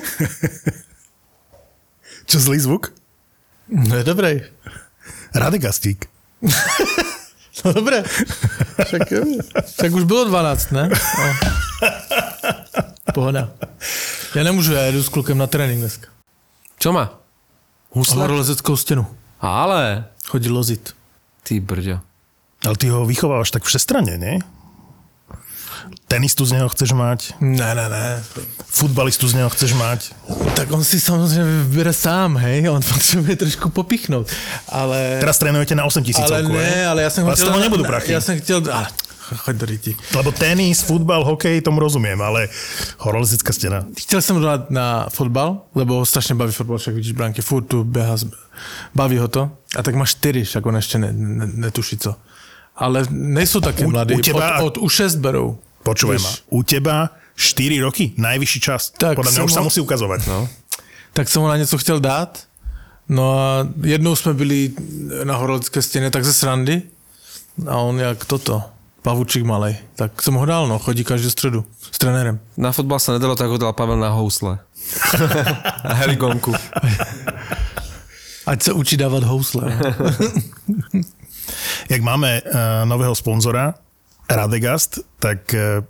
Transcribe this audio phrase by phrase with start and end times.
[2.30, 2.92] Čo zlý zvuk?
[3.70, 4.42] No je dobrý.
[5.34, 6.06] Radegastík.
[7.60, 8.00] No dobre.
[8.88, 9.04] Však,
[9.76, 10.88] však už bylo 12, ne?
[10.88, 10.96] No.
[13.12, 13.52] Pohoda.
[14.32, 16.08] Ja nemôžu, ja jedu s klukem na trénink dneska.
[16.78, 17.18] Čo má?
[17.92, 18.22] Husle?
[18.24, 19.04] Horolezeckou stenu.
[19.42, 20.94] Ale, Chodí lozit.
[21.42, 22.00] ty brďo.
[22.64, 24.38] Ale ty ho vychovávaš tak všestranne, nie?
[26.10, 28.18] Tenistu z neho chceš mať, Ne, ne, ne.
[28.66, 30.00] futbalistu z neho chceš mať.
[30.58, 34.26] Tak on si samozřejmě vybere sám, hej, on potřebuje trošku popichnout,
[34.68, 35.16] ale...
[35.22, 38.10] Teraz trénujete na 8 tisícovku, ale ne, ale ja som Ale z toho nebudú prachy.
[38.10, 38.90] Ja som chtěl, ale
[39.46, 39.92] choď do ryti.
[40.10, 42.50] Lebo tenis, futbal, hokej, tomu rozumiem, ale
[42.98, 43.86] horolezecká stena.
[43.94, 47.86] Chtěl jsem dát na fotbal, lebo ho strašně baví fotbal, však vidíš bránky, furt tu
[48.14, 48.26] z-
[48.94, 49.50] baví ho to.
[49.78, 52.14] A tak má čtyři, však on ještě ne, ne, netuší co.
[52.76, 55.58] Ale nejsou také U- mladí, u teba- od, od U6 berou.
[55.82, 58.92] Počúvaj ma, u teba 4 roky, najvyšší čas.
[58.98, 60.20] Tak Podľa mňa som už sa ho- musí ukazovať.
[60.28, 60.48] No.
[61.12, 62.38] tak jsem ho na něco chtěl dát.
[63.08, 64.70] No a jednou jsme byli
[65.24, 66.82] na horolecké stěně tak ze srandy
[67.68, 68.62] a on jak toto,
[69.02, 69.76] pavučík malej.
[69.96, 72.38] Tak jsem ho dal, no, chodí každou středu s trenérem.
[72.56, 74.58] Na fotbal sa nedalo, tak ho dal Pavel na housle.
[75.84, 76.54] a heligonku.
[78.46, 79.62] Ať se učí dávat housle.
[81.90, 82.50] Jak máme uh,
[82.84, 83.74] nového sponzora,
[84.30, 85.82] Radegast, tak uh,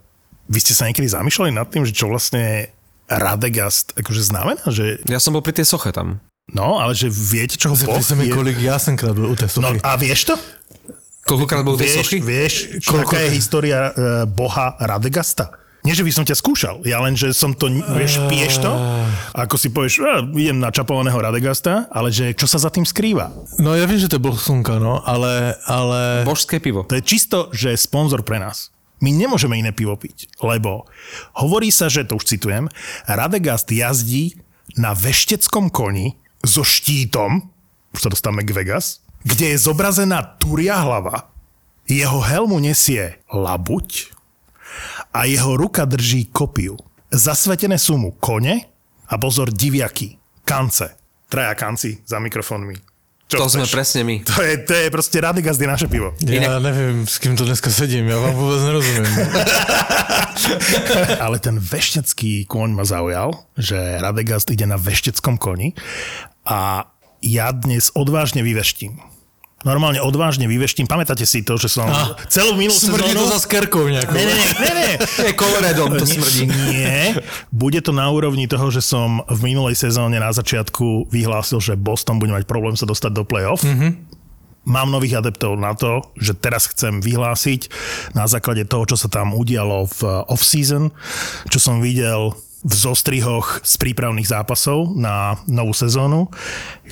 [0.47, 2.73] vy ste sa niekedy zamýšľali nad tým, že čo vlastne
[3.07, 4.63] Radegast akože znamená?
[4.65, 6.19] Že, Ja som bol pri tej soche tam.
[6.49, 9.49] no, ale že viete, čo ho se mi, kolik já jsem kradl u té No
[9.49, 9.81] sochy.
[9.83, 10.35] a vieš to?
[11.21, 12.19] Koľkokrát bol u tej Vieš, sochy?
[12.21, 12.55] vieš
[12.91, 15.51] aká je história uh, boha Radegasta?
[15.81, 18.69] Nie, že by som ťa skúšal, ja len, že som to, vieš, piješ to,
[19.33, 22.85] a ako si povieš, a, idem na čapovaného Radegasta, ale že čo sa za tým
[22.85, 23.33] skrýva?
[23.57, 26.29] No ja vím, že to byl slunka, no, ale, ale...
[26.29, 26.85] Božské pivo.
[26.85, 28.69] To je čisto, že je sponzor pre nás.
[29.01, 30.85] My nemôžeme iné pivo piť, lebo
[31.41, 32.69] hovorí sa, že, to už citujem,
[33.09, 34.37] Radegast jazdí
[34.77, 37.49] na vešteckom koni so štítom,
[37.97, 41.33] už sa dostávame k Vegas, kde je zobrazená turia hlava,
[41.89, 44.20] jeho helmu nesie labuť
[45.15, 46.77] a jeho ruka drží kopiu.
[47.11, 48.63] Zasvetené sú mu kone
[49.11, 50.15] a pozor diviaky,
[50.47, 50.95] kance.
[51.31, 52.75] Traja kanci za mikrofónmi.
[53.31, 53.75] Čo To sme chceš?
[53.75, 54.27] presne my.
[54.27, 56.15] To je, to je proste Radegast je naše pivo.
[56.19, 59.07] Já nevím, s kým to dneska sedím, já vám vůbec nerozumím.
[61.21, 65.75] Ale ten veštecký kôň ma zaujal, že Radegast ide na vešteckom koni
[66.43, 66.91] a
[67.23, 68.99] ja dnes odvážne vyveštím.
[69.61, 70.89] Normálne odvážne vyveštím.
[70.89, 73.29] Pamätáte si to, že som Ah, celú minulú Smrdí sezónu...
[73.29, 74.17] to za skerkou nejakou.
[74.17, 74.93] Ne, ne, ne, ne, ne.
[75.29, 76.49] Je Coloredom to smrdí.
[76.49, 77.21] Nie,
[77.53, 82.17] bude to na úrovni toho, že som v minulej sezóne na začiatku vyhlásil, že Boston
[82.17, 83.61] bude mať problém sa dostať do play-off.
[83.61, 83.93] Mm-hmm.
[84.65, 87.69] Mám nových adeptov na to, že teraz chcem vyhlásiť
[88.13, 90.89] na základe toho, čo sa tam udialo v off-season,
[91.49, 96.29] čo som videl v zostrihoch z prípravných zápasov na novú sezónu.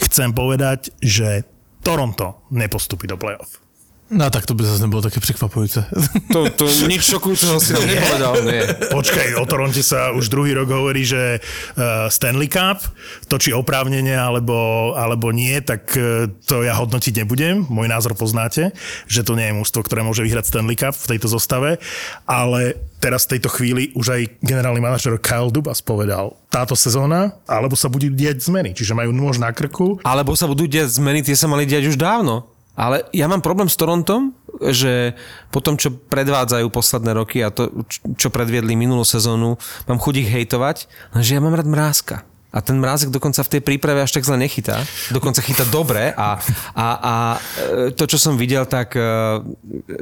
[0.00, 1.44] Chcem povedať, že
[1.88, 3.67] Toronto nepostupí do play-off.
[4.08, 5.84] No tak to by zase nebylo také překvapujúce.
[6.28, 8.44] To, to nič šokujúceho si nepovedal.
[8.44, 8.68] Nie.
[8.92, 12.84] Počkaj, o Toronte sa už druhý rok hovorí, že uh, Stanley Cup,
[13.32, 17.64] to či oprávnenie alebo, alebo nie, tak uh, to ja hodnotiť nebudem.
[17.72, 18.76] Môj názor poznáte,
[19.08, 21.80] že to nie je mústvo, ktoré môže vyhrať Stanley Cup v tejto zostave,
[22.28, 27.72] ale teraz v tejto chvíli už aj generálny manažer Kyle Dubas povedal, táto sezóna, alebo
[27.78, 30.02] sa budú diať zmeny, čiže majú nôž na krku.
[30.04, 32.57] Alebo sa budú diať zmeny, tie sa mali diať už dávno.
[32.78, 34.38] Ale ja mám problém s Torontom,
[34.70, 35.18] že
[35.50, 37.82] po tom, čo predvádzajú posledné roky a to,
[38.14, 39.58] čo predviedli minulú sezónu,
[39.90, 42.22] mám chuť ich hejtovať, lenže ja mám rád mrázka.
[42.48, 44.80] A ten mrázek dokonca v tej príprave až tak zle nechytá.
[45.12, 46.40] Dokonca chytá dobre a,
[46.72, 49.44] a, a e, to, čo som videl, tak uh,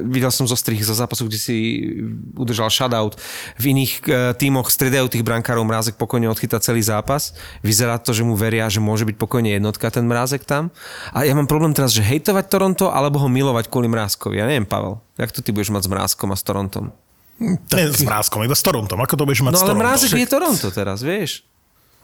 [0.07, 1.55] videl som zo strich zo zápasu, kde si
[2.39, 3.19] udržal shutout.
[3.59, 7.35] V iných uh, tímoch striedajú tých brankárov, mrázek pokojne odchytá celý zápas.
[7.59, 10.71] Vyzerá to, že mu veria, že môže byť pokojne jednotka ten mrázek tam.
[11.11, 14.39] A ja mám problém teraz, že hejtovať Toronto alebo ho milovať kvôli mrázkovi.
[14.39, 16.95] Ja neviem, Pavel, jak to ty budeš mať s mrázkom a s Torontom?
[17.43, 18.97] Nie s Mrázkom, iba s Torontom.
[19.03, 19.83] Ako to budeš mať No s ale Torontom?
[19.85, 21.45] mrázek je Toronto teraz, vieš.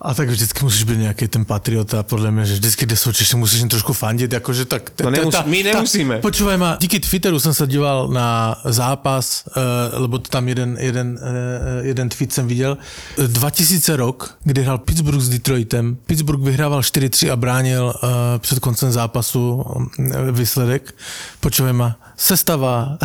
[0.00, 3.28] A tak vždycky musíš být nějaký ten patriot a podle mě, že vždycky, kde součeš,
[3.28, 4.90] si musíš jim trošku fandit, jakože tak...
[5.02, 6.18] No nemus- my nemusíme.
[6.18, 11.86] Počúvaj ma, díky Twitteru jsem se díval na zápas, uh, lebo tam jeden, jeden, uh,
[11.86, 12.78] jeden tweet jsem viděl.
[13.26, 15.96] 2000 rok, kdy hrál Pittsburgh s Detroitem.
[16.06, 19.86] Pittsburgh vyhrával 4-3 a bránil uh, před koncem zápasu uh,
[20.30, 20.94] výsledek.
[21.40, 22.98] Počúvaj ma, sestava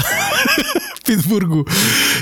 [1.05, 1.65] Pittsburghu,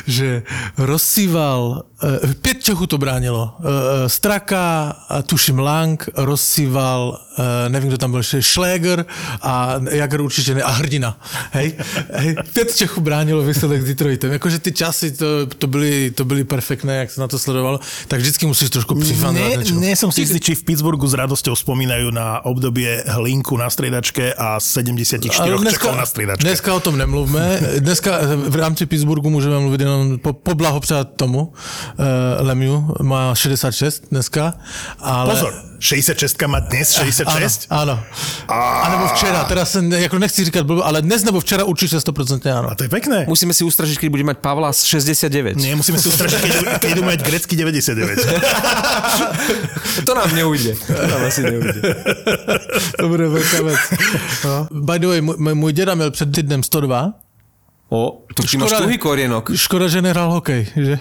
[0.08, 0.44] že
[0.78, 3.54] rozsýval Eh, Pět Čechů to bránilo.
[3.60, 4.96] Eh, Straka,
[5.26, 9.06] tuším Lang, Rossival, eh, nevím, kdo tam byl, Schläger
[9.42, 11.20] a Jager určitě ne, a Hrdina.
[11.52, 11.74] Hej?
[12.14, 12.36] Hej?
[12.54, 14.32] Pět Čechů bránilo výsledek s Detroitem.
[14.32, 18.20] Jakože ty časy, to, to, byly, to byly perfektné, jak se na to sledovalo, tak
[18.20, 19.50] vždycky musíš trošku přifandovat.
[19.50, 19.80] Nie, něčemu.
[19.80, 24.34] nie som si istý, či v Pittsburghu s radosťou spomínajú na obdobie hlinku na striedačke
[24.38, 26.46] a 74 Ale Čechov na striedačke.
[26.46, 27.60] dneska o tom nemluvme.
[27.82, 31.54] Dneska v rámci Pittsburghu můžeme mluvit jenom po, poblahopřát tomu.
[32.00, 34.54] Uh, Lemiu má 66 dneska.
[35.00, 35.34] Ale...
[35.34, 37.68] Pozor, 66 má dnes 66?
[37.70, 38.04] Ano, ano.
[38.48, 42.70] A nebo včera, jsem, jako nechci říkat blbo, ale dnes nebo včera určitě 100% ano.
[42.72, 43.26] A to je pekné.
[43.28, 45.58] Musíme si ustražiť, keď bude mať Pavla z 69.
[45.58, 48.18] Nie, musíme si ustražiť, keď, keď mať grecky 99.
[50.06, 50.76] To nám neujde.
[50.88, 51.82] To nám asi neujde.
[53.00, 53.80] To bude velká věc.
[54.46, 54.68] No.
[54.72, 57.14] By the way, můj, můj děda měl před týdnem 102.
[57.88, 59.56] O, to ty máš tuhý korienok.
[59.56, 60.68] Škoda, že nehrál hokej.
[60.76, 60.96] Že?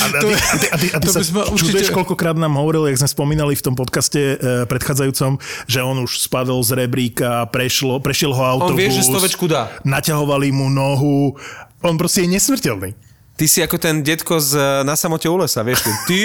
[0.00, 1.20] A, a, ty, a, ty, a, ty, a ty to sa
[1.52, 5.36] určite- koľkokrát nám hovoril, jak sme spomínali v tom podcaste e, predchádzajúcom,
[5.68, 8.80] že on už spadol z rebríka, prešlo, prešiel ho autobus.
[8.80, 9.76] vie, že stovečku dá.
[9.84, 11.36] Naťahovali mu nohu.
[11.84, 12.96] On proste je nesmrteľný.
[13.36, 14.56] Ty si ako ten detko z
[14.88, 15.84] Na samote u lesa, vieš?
[15.84, 16.20] Ty, ty,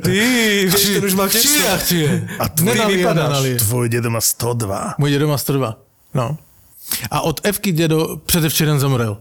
[0.00, 0.16] ty
[0.72, 1.98] vieš, ten už tiež Chci a chci.
[2.40, 3.60] A tvoj, vypadáš.
[3.60, 4.94] tvoj dedo má 102.
[4.96, 5.76] Můj dědo má 102.
[6.14, 6.36] No.
[7.10, 9.16] A od Evky dědo předevčírem zemřel.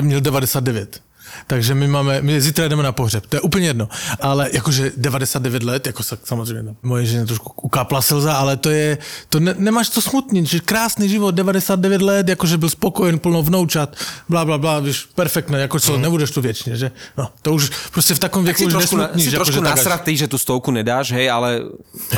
[0.00, 1.07] Měl 99.
[1.46, 3.88] Takže my máme, my zítra jdeme na pohřeb, to je úplně jedno.
[4.20, 8.70] Ale jakože 99 let, jako sa- samozřejmě, no, moje ženě trošku ukápla slza, ale to
[8.70, 8.98] je,
[9.28, 13.96] to ne, nemáš to smutný, že krásný život, 99 let, jakože byl spokojen, plno vnoučat,
[14.28, 16.90] bla, bla, bla, víš, perfektné, jako co, nebudeš tu věčně, že?
[17.18, 19.58] No, to už prostě v takovém Tak věku už trošku, na, nesmutný, si že trošku
[19.58, 21.60] až- nasratý, že tú stovku nedáš, hej, ale...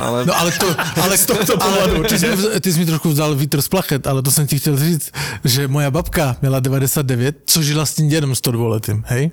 [0.01, 0.27] ale...
[0.27, 0.67] No ale to,
[1.03, 2.27] ale z tohto pohledu, ty, jsi
[2.61, 5.11] ty jsi mi trošku vzal vítr z plachet, ale to jsem ti chtěl říct,
[5.45, 9.31] že moja babka měla 99, což žila s tím dědem 102 letým, hej?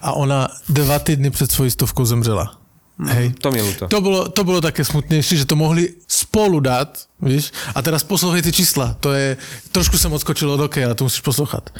[0.00, 2.60] A ona dva týdny před svojí stovkou zemřela.
[2.96, 3.36] Hej.
[3.44, 3.92] to mi ľúto.
[3.92, 7.52] To bylo, to bylo také smutnější, že to mohli spolu dát, víš?
[7.76, 8.96] A teraz poslouchej ty čísla.
[9.00, 9.36] To je,
[9.72, 11.70] trošku jsem odskočil od hokeje, ale to musíš poslouchat.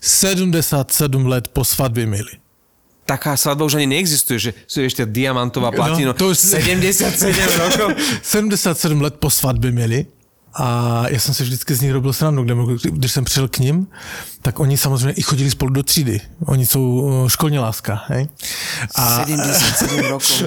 [0.00, 2.30] 77 let po svatbě měli.
[3.06, 6.10] Taká svadba už ani neexistuje, že sú ešte diamantová platina.
[6.10, 7.92] No, to už- 77 rokov.
[8.22, 10.06] 77 let po svatbě měli
[10.56, 12.54] a já jsem si vždycky z nich robil srandu, kde,
[12.90, 13.86] když jsem přišel k ním,
[14.42, 16.20] tak oni samozřejmě i chodili spolu do třídy.
[16.46, 18.28] Oni jsou uh, školní láska, hej?
[18.94, 20.42] A, 77 rokov.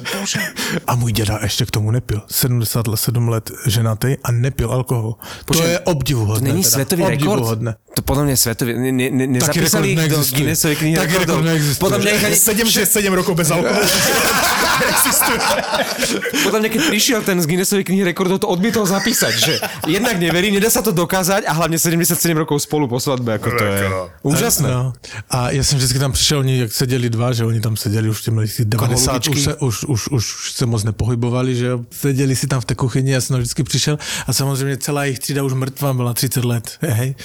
[0.87, 2.21] A můj děda ještě k tomu nepil.
[2.31, 5.13] 77 let ženatý a nepil alkohol.
[5.13, 6.49] to Počkej, je To obdivuhodné.
[6.49, 6.71] není teda.
[6.73, 7.27] svetový rekord?
[7.27, 7.75] Obdivuhodné.
[7.97, 8.71] To podľa mňa je svetový.
[8.77, 10.37] Ne, ne, ne, nezapísali rekord ich do neexistuje.
[10.37, 11.35] Guinnessovej knihy Taký rekordov.
[11.35, 11.81] rekord neexistuje.
[11.81, 13.87] Podľa mňa, ich ani, 77 rokov bez alkoholu.
[16.45, 19.53] podľa mňa, keď prišiel ten z Guinnessovej knihy rekordov, to odmietol zapísať, že
[19.97, 23.63] jednak neverí, nedá sa to dokázať a hlavne 77 rokov spolu po svadbe, ako to
[23.65, 23.79] je
[24.23, 24.69] úžasné.
[24.69, 24.93] No.
[25.29, 28.17] A já jsem vždycky tam přišel, oni jak seděli dva, že oni tam seděli už
[28.21, 31.79] v těm letých 90, už se, už, už, už se moc nepohybovali, že jo.
[31.91, 33.97] Seděli si tam v té kuchyni, já jsem tam vždycky přišel
[34.27, 36.77] a samozřejmě celá jejich třída už mrtvá byla 30 let.
[36.81, 37.15] Hej.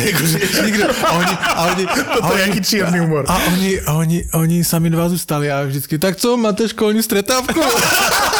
[0.64, 3.24] Nikdo, a oni, a oni, a To je oni, jaký čierny humor.
[3.28, 7.60] a oni, a oni, oni sami dva zůstali a vždycky, tak co, máte školní stretávku?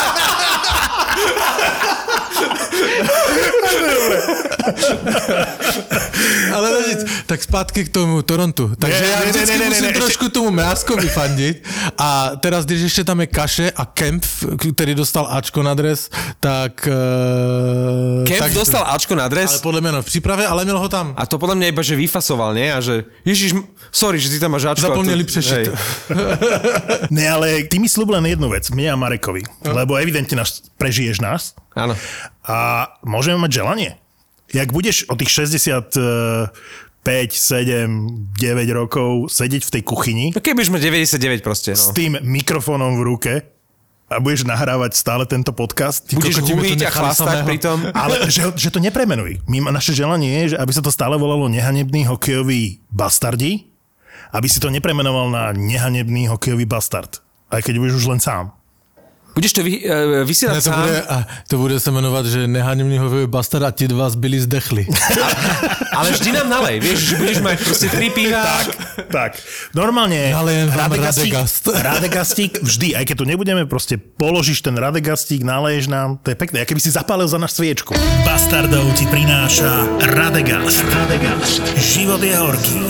[6.54, 8.72] Ale nic, tak zpátky k tomu Torontu.
[8.78, 11.68] Takže Ne, já ne, vždycky ne, ne, musím ne, trošku tomu Mrázkovi fandit.
[11.98, 14.26] A teraz, když ještě tam je Kaše a Kemp,
[14.74, 16.88] který dostal Ačko na dres, tak...
[16.88, 20.78] Uh, Kemp tak, dostal Ačko na Ale dres podle mě no, v přípravě, ale měl
[20.78, 21.14] ho tam.
[21.16, 22.68] a to podľa mňa iba, že vyfasoval, nie?
[22.72, 23.54] A že, ježiš,
[23.92, 24.92] sorry, že ty tam máš Ačko.
[24.92, 25.52] to- přešit.
[25.52, 25.66] Hej.
[27.10, 29.42] Ne, ale ty mi slúb len jednu vec, mne a Marekovi.
[29.66, 31.54] Lebo evidentne nás, prežiješ nás.
[31.74, 31.94] Áno.
[32.46, 33.90] A môžeme mať želanie.
[34.50, 36.50] Jak budeš o tých 65,
[37.32, 40.82] 7, 9 rokov sedieť v tej kuchyni No budeš mať
[41.14, 41.94] 99 proste, s no.
[41.94, 43.32] tým mikrofónom v ruke
[44.10, 47.78] a budeš nahrávať stále tento podcast, Budeš my to huliť a chlastať pri tom.
[47.94, 49.38] ale že, že to nepremenuj.
[49.46, 53.70] My, naše želanie je, že aby sa to stále volalo nehanebný hokejový bastardi,
[54.34, 57.22] aby si to nepremenoval na nehanebný hokejový bastard.
[57.50, 58.50] Aj keď budeš už len sám.
[59.30, 61.16] Budeš to vy, uh, vysielať Ne, to, sám, bude, a
[61.48, 64.86] to bude se jmenovat, že nehanimný hovej bastard a ti dva zbyli zdechli.
[65.98, 68.42] ale vždy nám nalej, vieš, že budeš mať proste tri piva.
[68.42, 68.66] Tak,
[69.10, 69.30] tak.
[69.74, 71.62] Normálne Nalejem Radegastík, Radegast.
[71.70, 76.66] Radegastík vždy, aj keď tu nebudeme, proste položíš ten Radegastík, naleješ nám, to je pekné,
[76.66, 77.94] aké by si zapálil za nás sviečku.
[78.26, 80.82] Bastardov ti prináša Radegast.
[80.90, 81.62] Radegast.
[81.78, 82.82] Život je horký.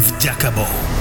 [0.00, 0.93] Vďaka Bohu.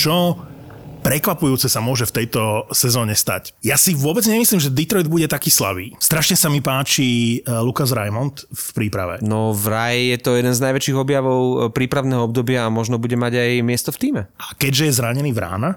[0.00, 0.40] Čo
[1.04, 3.52] prekvapujúce sa môže v tejto sezóne stať.
[3.60, 5.92] Ja si vôbec nemyslím, že Detroit bude taký slabý.
[6.00, 9.20] Strašne sa mi páči uh, Lucas Raymond v príprave.
[9.20, 13.32] No vraj je to jeden z najväčších objavov e, prípravného obdobia a možno bude mať
[13.36, 14.22] aj miesto v týme.
[14.40, 15.70] A keďže je zranený v rána,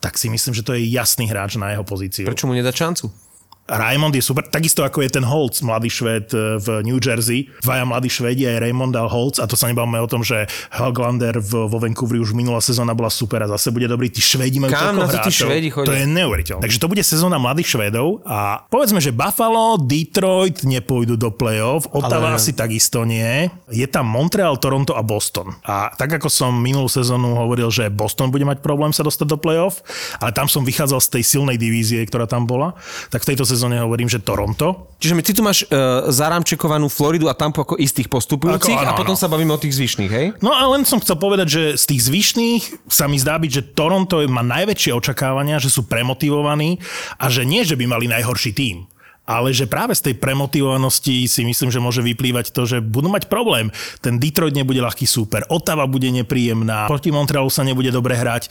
[0.00, 2.28] tak si myslím, že to je jasný hráč na jeho pozíciu.
[2.28, 3.29] Prečo mu nedať šancu?
[3.70, 7.46] Raymond je super, takisto ako je ten Holtz, mladý Švéd e, v New Jersey.
[7.62, 11.38] Dvaja mladí Švédi aj Raymond a Holtz a to sa nebavíme o tom, že Hoglander
[11.38, 14.10] vo Vancouveri už minulá sezóna bola super a zase bude dobrý.
[14.10, 15.70] Tí Švédi majú Kam na to tí chodia?
[15.86, 16.62] To je neuveriteľné.
[16.66, 22.34] Takže to bude sezóna mladých Švédov a povedzme, že Buffalo, Detroit nepôjdu do play-off, Ottawa
[22.34, 23.46] Ale- asi takisto nie.
[23.70, 25.54] Je tam Montreal, Toronto a Boston.
[25.62, 29.38] A tak ako som minulú sezónu hovoril, že Boston bude mať problém sa dostať do
[29.38, 29.78] play-off,
[30.18, 32.74] ale tam som vychádzal z tej silnej divízie, ktorá tam bola,
[33.14, 34.88] tak v tejto sezóne hovorím, že Toronto.
[34.96, 38.92] Čiže my- ty tu máš uh, zarámčekovanú Floridu a Tampa ako istých postupujúcich Ako- áno,
[38.92, 39.20] a potom áno.
[39.20, 40.26] sa bavíme o tých zvyšných, hej?
[40.44, 43.62] No a len som chcel povedať, že z tých zvyšných sa mi zdá byť, že
[43.72, 46.80] Toronto má najväčšie očakávania, že sú premotivovaní
[47.16, 48.89] a že nie, že by mali najhorší tím.
[49.30, 53.30] Ale že práve z tej premotivovanosti si myslím, že môže vyplývať to, že budú mať
[53.30, 53.70] problém.
[54.02, 58.50] Ten Detroit nebude ľahký súper, Ottawa bude nepríjemná, proti Montrealu sa nebude dobre hrať,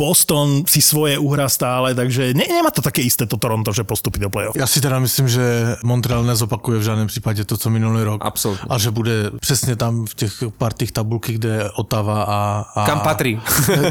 [0.00, 4.16] Boston si svoje uhrá stále, takže ne, nemá to také isté to Toronto, že postupí
[4.16, 4.56] do play-off.
[4.56, 8.24] Já si teda myslím, že Montreal nezopakuje v žádném případě to, co minulý rok.
[8.24, 8.64] Absolutně.
[8.68, 12.64] A že bude přesně tam v těch partích tabulky, kde je Otava a...
[12.74, 13.00] a Kam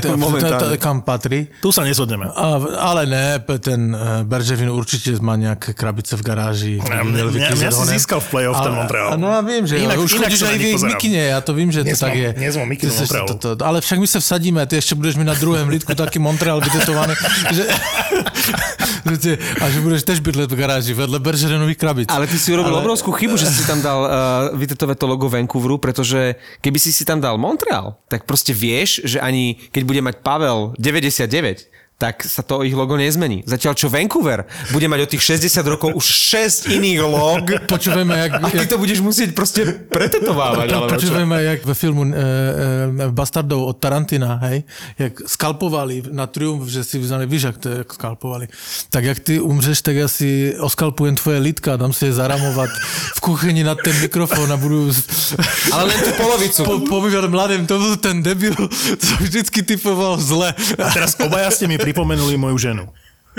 [0.01, 1.47] t- Kam patří.
[1.61, 2.25] Tu sa neshodneme.
[2.33, 6.73] A, ale ne, ten eh, Berževin určitě má nějaké krabice v garáži.
[6.79, 9.17] Ja, mňa- vyklízet mňa si získal v play-off ten Montreal.
[9.17, 11.69] No já vím, že Inak- už inak chodíš sa aj v mikině, já to vím,
[11.71, 12.29] že Nie to som- tak je.
[12.37, 13.27] nie som mikinu Montrealu.
[13.27, 16.19] to, to, ale však my se vsadíme, ty ještě budeš mi na druhém lítku taky
[16.19, 17.13] Montreal vytetovaný,
[17.55, 17.63] že,
[19.11, 22.07] že ty, a že budeš tež bydlet v garáži vedle Beržerenových krabic.
[22.11, 22.81] Ale ty si urobil ale...
[22.83, 24.09] obrovskú chybu, že si tam dal uh,
[24.57, 29.17] vytetovať to logo Vancouveru, pretože keby si si tam dal Montreal, tak proste vieš, že
[29.19, 33.43] ani keď bude mať Pavel 99, tak sa to ich logo nezmení.
[33.43, 38.31] Zatiaľ čo Vancouver bude mať od tých 60 rokov už 6 iných log Počúvajme, jak,
[38.39, 40.67] a ty jak, to budeš musieť proste pretetovávať.
[40.71, 44.63] po, počúvajme, jak ve filmu e, e, Bastardov od Tarantina, hej,
[44.95, 48.47] jak skalpovali na Triumf, že si vzali, víš, jak to jak skalpovali.
[48.89, 52.69] Tak jak ty umřeš, tak já si oskalpujem tvoje lítka, dám si je zaramovat
[53.15, 54.91] v kuchyni nad ten mikrofon a budu
[55.71, 56.63] Ale len tú polovicu.
[56.63, 58.55] po, povídat mladým, to byl ten debil,
[58.99, 60.53] co vždycky typoval zle.
[60.79, 62.85] A teraz obaja ste mi pripomenuli moju ženu.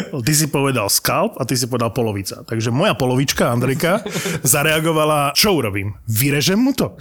[0.01, 2.41] Ty si povedal skalp a ty si povedal polovica.
[2.43, 4.01] Takže moja polovička, Andrika,
[4.41, 5.93] zareagovala, čo urobím?
[6.09, 6.95] Vyrežem mu to?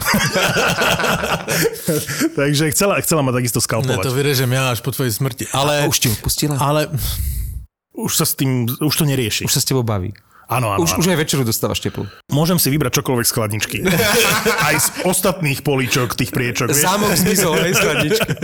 [2.36, 4.04] Takže chcela, chcela ma takisto Ne, skalpovať.
[4.04, 5.48] to vyrežem já až po tvojej smrti.
[5.54, 6.58] Ale, Už ti odpustila?
[6.60, 6.90] ale
[7.94, 9.44] Už sa s tým, už to nerieši.
[9.46, 10.14] Už sa s tebou baví.
[10.50, 11.06] Áno, áno, Už, áno.
[11.06, 12.10] už aj večeru dostávaš teplú.
[12.34, 13.78] Môžem si vybrať čokoľvek z chladničky.
[14.68, 16.74] Aj z ostatných políčok, tých priečok.
[16.74, 18.30] Zámok zmizol, hej, skladnička.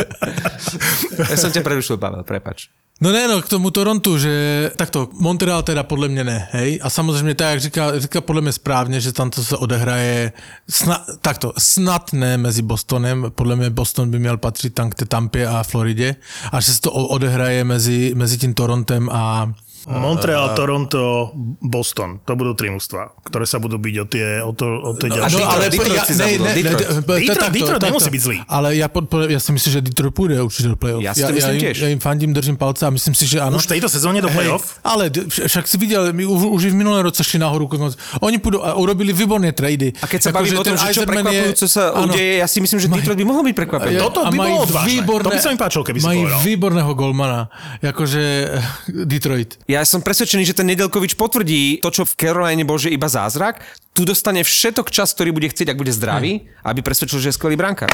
[1.16, 2.70] Ja som ťa prerušil, Pavel, prepač.
[3.02, 4.32] No ne, no k tomu Torontu, že
[4.76, 8.52] takto, Montreal teda podle mě ne, hej, a samozřejmě tak, jak říká, říká podle mě
[8.52, 10.32] správně, že tam to se odehraje,
[10.70, 15.06] sna, takto, snad ne mezi Bostonem, podle mě Boston by měl patřit tam k té
[15.06, 16.16] Tampě a Floridě,
[16.52, 19.52] a že se to odehraje mezi, mezi tím Torontem a
[19.86, 21.30] Montreal, Toronto,
[21.62, 22.20] Boston.
[22.26, 25.30] To budú tri mužstva, ktoré sa budú byť o tie, o to, o tie A
[25.30, 25.38] ďalšie.
[25.38, 26.80] Detroit, ale Detroit ja, ne, ne, Detroit.
[27.54, 28.38] Detroit- nemusí byť zlý.
[28.50, 31.04] Ale já, pod, já si myslím, že Detroit půjde určitě do playoff.
[31.04, 31.78] Já si to já, myslím já, jim, tiež.
[31.80, 33.58] já jim fandím, držím palce a myslím si, že ano.
[33.58, 34.80] Už v tejto sezóne do playoff?
[34.84, 37.70] Ale d- vš- však si viděl, my už, už v minulém roce šli nahoru.
[38.22, 39.94] Oni půjdou a urobili výborné trady.
[40.02, 42.58] A keď sa Jako, bavíme o tom, že čo prekvapujúce sa áno, udeje, ja si
[42.62, 43.96] myslím, že Detroit by mohol byť prekvapený.
[44.02, 45.02] Toto a by bolo odvážne.
[45.06, 46.40] To by sa mi páčilo, keby si mají povedal.
[46.42, 47.40] výborného golmana,
[47.82, 49.58] jakože eh, Detroit.
[49.76, 53.60] Ja som presvedčený, že ten Nedelkovič potvrdí to, čo v Caroline bol, že iba zázrak.
[53.92, 57.60] Tu dostane všetok čas, ktorý bude chcieť, ak bude zdravý, aby presvedčil, že je skvelý
[57.60, 57.92] brankár.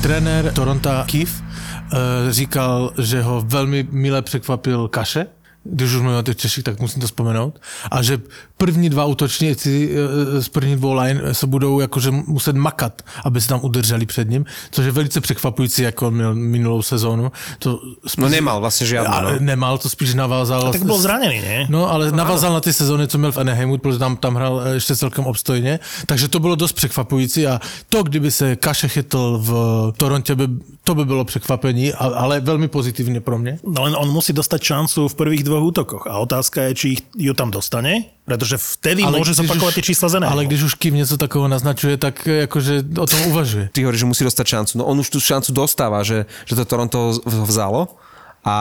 [0.00, 5.28] Trenér Toronto Keith eh, říkal, že ho velmi mile překvapil Kaše,
[5.72, 7.60] když už mluvím o těch Češích, tak musím to vzpomenout.
[7.90, 8.18] A že
[8.56, 13.48] první dva útočníci eh, z první dvou line se budou jakože muset makat, aby se
[13.48, 17.32] tam udrželi před ním, což je velice překvapující, jako měl minulou sezónu.
[17.58, 19.12] To spíš, No nemal vlastne žiadnu.
[19.22, 19.30] No.
[19.40, 20.72] nemal, to spíš navázal.
[20.72, 21.60] Tak bol zranený, nie?
[21.68, 24.74] No, ale navázal na ty sezóny, co měl v Anaheimu, protože tam, tam hrál eh,
[24.74, 29.50] ještě celkem obstojně, takže to bylo dost překvapující a to, kdyby se Kaše chytl v
[29.96, 30.48] Torontě, by,
[30.86, 33.58] to by bylo překvapení, ale velmi pozitivně pro mě.
[33.66, 36.06] No len on musí dostať šancu v prvých dvoch útokoch.
[36.06, 40.06] A otázka je, či ich, ju tam dostane, pretože vtedy ale môže zopakovať tie čísla
[40.06, 43.74] z Ale když už Kim něco takového naznačuje, tak eh, jakože o tom uvažuje.
[43.74, 44.72] Ty hovoríš, že musí dostať šancu.
[44.78, 47.98] No on už tú šancu dostáva, že, že to Toronto vzalo
[48.46, 48.56] a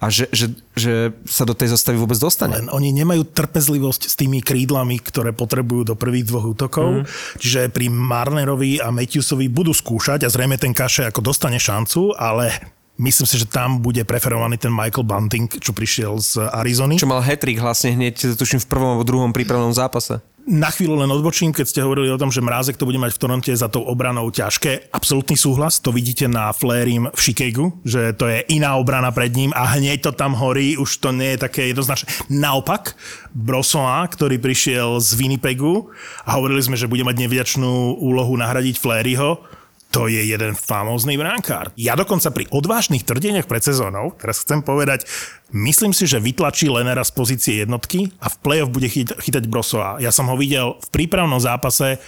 [0.00, 2.56] a že, že, že sa do tej zostavy vôbec dostane.
[2.56, 7.04] Len oni nemajú trpezlivosť s tými krídlami, ktoré potrebujú do prvých dvoch útokov.
[7.04, 7.04] Mm.
[7.36, 12.79] Čiže pri Marnerovi a Matthewsovi budú skúšať a zrejme ten Kaše ako dostane šancu, ale
[13.00, 17.00] myslím si, že tam bude preferovaný ten Michael Bunting, čo prišiel z Arizony.
[17.00, 21.10] Čo mal hetrik vlastne hneď, tuším, v prvom alebo druhom prípravnom zápase na chvíľu len
[21.14, 23.84] odbočím, keď ste hovorili o tom, že Mrázek to bude mať v Toronte za tou
[23.84, 24.90] obranou ťažké.
[24.90, 29.54] Absolutný súhlas, to vidíte na Flérim v Chicagu, že to je iná obrana pred ním
[29.54, 32.10] a hneď to tam horí, už to nie je také jednoznačné.
[32.32, 32.98] Naopak,
[33.30, 35.92] Brosoa, ktorý prišiel z Winnipegu
[36.26, 39.59] a hovorili sme, že bude mať nevďačnú úlohu nahradiť Fléryho,
[39.90, 41.74] to je jeden famózny brankár.
[41.74, 45.04] Ja dokonca pri odvážnych tvrdeniach pred sezónou, teraz chcem povedať,
[45.50, 49.98] myslím si, že vytlačí Lenera z pozície jednotky a v play-off bude chytať, chytať Brosova.
[49.98, 51.98] Ja som ho videl v prípravnom zápase,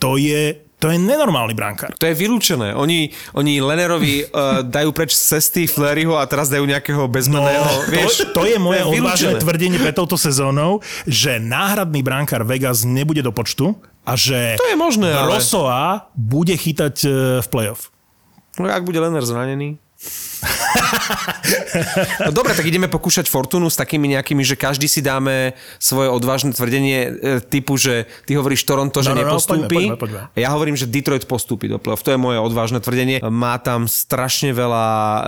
[0.00, 1.90] to je to je nenormálny brankár.
[1.98, 2.70] To je vylúčené.
[2.70, 7.66] Oni, oni Lenerovi uh, dajú preč z cesty Fleryho a teraz dajú nejakého bezmenného.
[7.66, 11.98] No, vieš, to, to je moje to je odvážne tvrdenie pre touto sezónou, že náhradný
[12.06, 13.74] brankár Vegas nebude do počtu
[14.08, 16.16] a že to je možné, Rosoa ale...
[16.16, 17.08] bude chytať e,
[17.44, 17.92] v playoff.
[18.56, 19.78] No ak bude Lener zranený.
[22.22, 26.54] no dobre, tak ideme pokúšať Fortunu s takými nejakými, že každý si dáme svoje odvážne
[26.54, 27.10] tvrdenie e,
[27.42, 29.90] typu, že ty hovoríš Toronto, že no, no, nepostúpi.
[29.90, 30.38] No, poďme, poďme, poďme.
[30.38, 32.06] Ja hovorím, že Detroit postúpi do play-off.
[32.06, 33.18] To je moje odvážne tvrdenie.
[33.26, 35.20] Má tam strašne veľa e,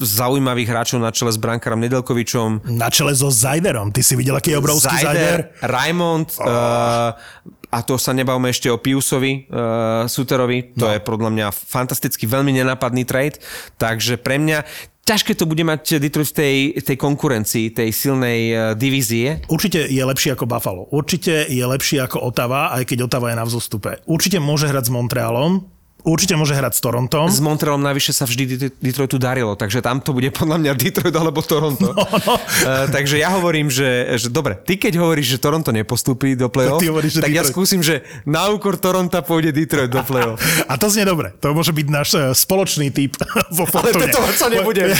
[0.00, 2.64] zaujímavých hráčov na čele s brankárom Nedelkovičom.
[2.72, 3.92] Na čele so Zajderom.
[3.92, 5.04] Ty si videl, aký je obrovský Zajder?
[5.04, 5.68] Zajder?
[5.68, 6.48] Raymond, oh.
[6.48, 10.94] uh, a to sa nebavme ešte o Piusovi, uh, Suterovi, to no.
[10.94, 13.42] je podľa mňa fantasticky veľmi nenápadný trade,
[13.82, 14.62] takže pre mňa
[15.02, 19.42] ťažké to bude mať Detroit v tej, tej konkurencii, tej silnej uh, divízie.
[19.50, 20.86] Určite je lepší ako Buffalo.
[20.94, 23.98] Určite je lepší ako Otava, aj keď Otava je na vzostupe.
[24.06, 25.66] Určite môže hrať s Montrealom,
[26.04, 27.32] Určite môže hrať s Torontom.
[27.32, 31.40] S Montrealom navyše sa vždy Detroitu darilo, takže tam to bude podľa mňa Detroit alebo
[31.40, 31.90] Toronto.
[31.94, 32.34] No, no.
[32.36, 36.82] Uh, takže ja hovorím, že, že dobre, ty keď hovoríš, že Toronto nepostúpi do play-off,
[36.82, 40.42] tak, hovoríš, tak ja skúsim, že na úkor Toronta pôjde Detroit do play-off.
[40.66, 41.32] A to znie dobre.
[41.38, 43.14] To môže byť náš uh, spoločný typ
[43.56, 43.64] vo.
[43.70, 44.90] Ale to sa nebude.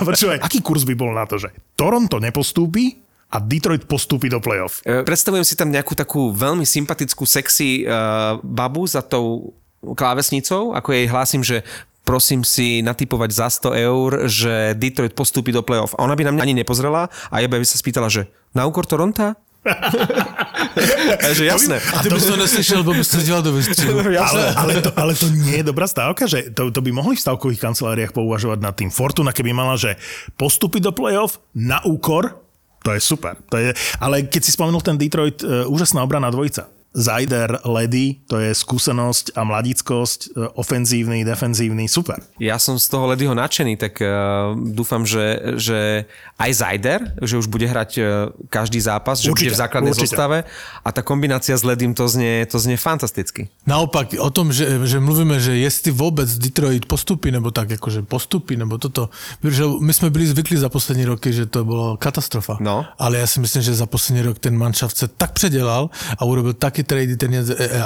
[0.00, 4.80] Počúvaj, aký kurz by bol na to, že Toronto nepostúpi, a Detroit postúpi do playoff.
[4.86, 9.50] E, predstavujem si tam nejakú takú veľmi sympatickú, sexy uh, babu za tou
[9.94, 11.62] klávesnicou, ako jej hlásim, že
[12.06, 15.98] prosím si natypovať za 100 eur, že Detroit postúpi do playoff.
[15.98, 18.86] A ona by na mňa ani nepozrela a ja by sa spýtala, že na úkor
[18.86, 19.34] Toronta?
[21.36, 21.82] že jasné.
[21.82, 23.98] A ty by to neslyšel, bo by si to do vystřelu.
[24.30, 27.24] ale, ale, to, ale to nie je dobrá stávka, že to, to by mohli v
[27.26, 28.94] stavkových kanceláriách pouvažovať nad tým.
[28.94, 29.98] Fortuna, keby mala, že
[30.38, 32.46] postúpiť do playoff na úkor,
[32.86, 33.34] to je super.
[33.50, 36.70] To je, ale keď si spomenul ten Detroit, uh, úžasná obrana dvojica.
[36.96, 42.24] Zajder, Ledy, to je skúsenosť a mladickosť, e, ofenzívny, defenzívny, super.
[42.40, 46.08] Ja som z toho Ledyho nadšený, tak uh, dúfam, že, že
[46.40, 50.08] aj Zajder, že už bude hrať uh, každý zápas, že určite, bude v základnej určite.
[50.08, 50.38] zostave
[50.80, 53.52] a tá kombinácia s Ledym to znie, to znie fantasticky.
[53.68, 58.56] Naopak, o tom, že, že mluvíme, že jestli vôbec Detroit postupí, nebo tak akože postupí,
[58.56, 59.12] nebo toto,
[59.44, 62.56] že my sme byli zvykli za poslední roky, že to bolo katastrofa.
[62.56, 62.88] No.
[62.96, 66.56] Ale ja si myslím, že za poslední rok ten manšaft sa tak předělal a urobil
[66.56, 67.34] taký trady ten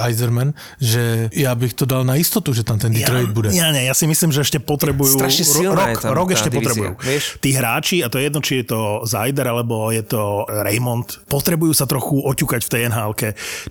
[0.04, 3.48] Eiserman, že ja bych to dal na istotu, že tam ten Detroit ja, bude.
[3.50, 5.16] Ja, nie, ja si myslím, že ešte potrebujú...
[5.16, 6.92] Strašne silná rok, rok ešte divízia, potrebujú.
[7.00, 7.24] Vieš?
[7.40, 11.72] Tí hráči, a to je jedno, či je to Zajder, alebo je to Raymond, potrebujú
[11.72, 13.12] sa trochu oťukať v tej nhl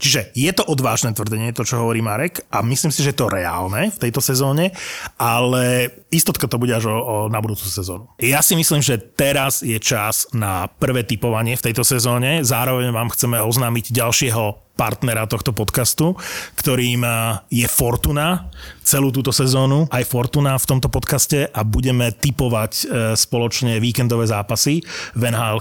[0.01, 3.31] Čiže je to odvážne tvrdenie, to, čo hovorí Marek, a myslím si, že je to
[3.31, 4.73] reálne v tejto sezóne,
[5.19, 8.09] ale istotka to bude až o, o, na budúcu sezónu.
[8.21, 12.41] Ja si myslím, že teraz je čas na prvé typovanie v tejto sezóne.
[12.41, 16.15] Zároveň vám chceme oznámiť ďalšieho partnera tohto podcastu,
[16.55, 17.03] ktorým
[17.51, 18.47] je Fortuna
[18.79, 22.83] celú túto sezónu, aj Fortuna v tomto podcaste a budeme typovať e,
[23.19, 24.81] spoločne víkendové zápasy
[25.13, 25.59] v nhl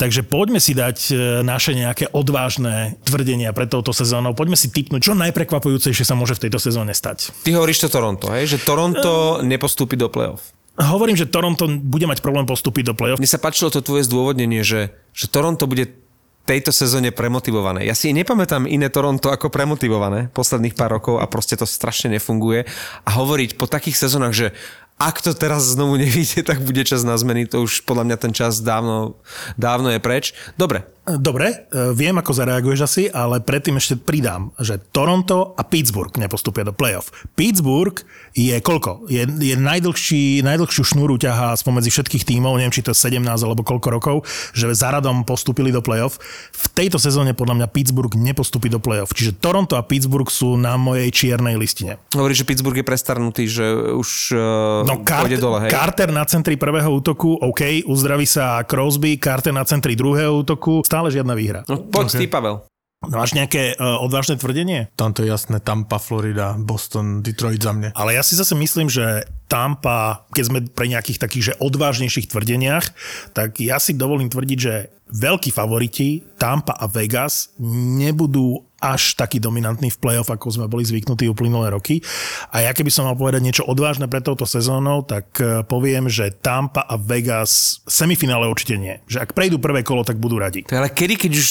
[0.00, 1.14] Takže poďme si dať e,
[1.44, 4.32] naše nejaké odvážne tvrdenia pred touto sezónou.
[4.32, 7.30] Poďme si typnúť, čo najprekvapujúcejšie sa môže v tejto sezóne stať.
[7.44, 8.56] Ty hovoríš to Toronto, hej?
[8.56, 10.56] že Toronto nepostúpi do play-off.
[10.76, 13.20] Hovorím, že Toronto bude mať problém postúpiť do play-off.
[13.20, 16.05] Mne sa páčilo to tvoje zdôvodnenie, že, že Toronto bude
[16.46, 17.82] tejto sezóne premotivované.
[17.82, 22.62] Ja si nepamätám iné Toronto ako premotivované posledných pár rokov a proste to strašne nefunguje.
[23.02, 24.54] A hovoriť po takých sezónach, že
[24.96, 28.32] ak to teraz znovu nevíde, tak bude čas na zmeny, to už podľa mňa ten
[28.32, 29.20] čas dávno,
[29.60, 30.32] dávno je preč.
[30.56, 36.10] Dobre, Dobre, e, viem, ako zareaguješ asi, ale predtým ešte pridám, že Toronto a Pittsburgh
[36.18, 37.14] nepostupia do playoff.
[37.38, 37.94] Pittsburgh
[38.34, 39.06] je koľko?
[39.06, 43.62] Je, je najdlhší, najdlhšiu šnúru ťahá spomedzi všetkých tímov, neviem, či to je 17 alebo
[43.62, 44.16] koľko rokov,
[44.50, 46.18] že za radom postupili do playoff.
[46.50, 49.14] V tejto sezóne podľa mňa Pittsburgh nepostupí do playoff.
[49.14, 52.02] Čiže Toronto a Pittsburgh sú na mojej čiernej listine.
[52.18, 53.62] Hovorí, že Pittsburgh je prestarnutý, že
[53.94, 55.70] už uh, no, Carter, dole, hej?
[55.70, 61.12] Carter na centri prvého útoku, OK, uzdraví sa Crosby, Carter na centri druhého útoku, stále
[61.12, 61.60] žiadna výhra.
[61.68, 62.20] No, poď okay.
[62.24, 62.64] ty, Pavel.
[63.04, 64.88] Máš nejaké uh, odvážne tvrdenie?
[64.96, 67.92] Tam to je jasné, Tampa, Florida, Boston, Detroit za mňa.
[67.92, 72.86] Ale ja si zase myslím, že Tampa, keď sme pre nejakých takých že odvážnejších tvrdeniach,
[73.30, 74.74] tak ja si dovolím tvrdiť, že
[75.06, 81.30] veľkí favoriti Tampa a Vegas nebudú až taký dominantný v play-off, ako sme boli zvyknutí
[81.30, 82.04] uplynulé roky.
[82.52, 86.28] A ja keby som mal povedať niečo odvážne pre touto sezónou, tak e, poviem, že
[86.28, 89.00] Tampa a Vegas semifinále určite nie.
[89.08, 90.66] Že ak prejdú prvé kolo, tak budú radi.
[90.68, 91.46] Ale kedy, keď už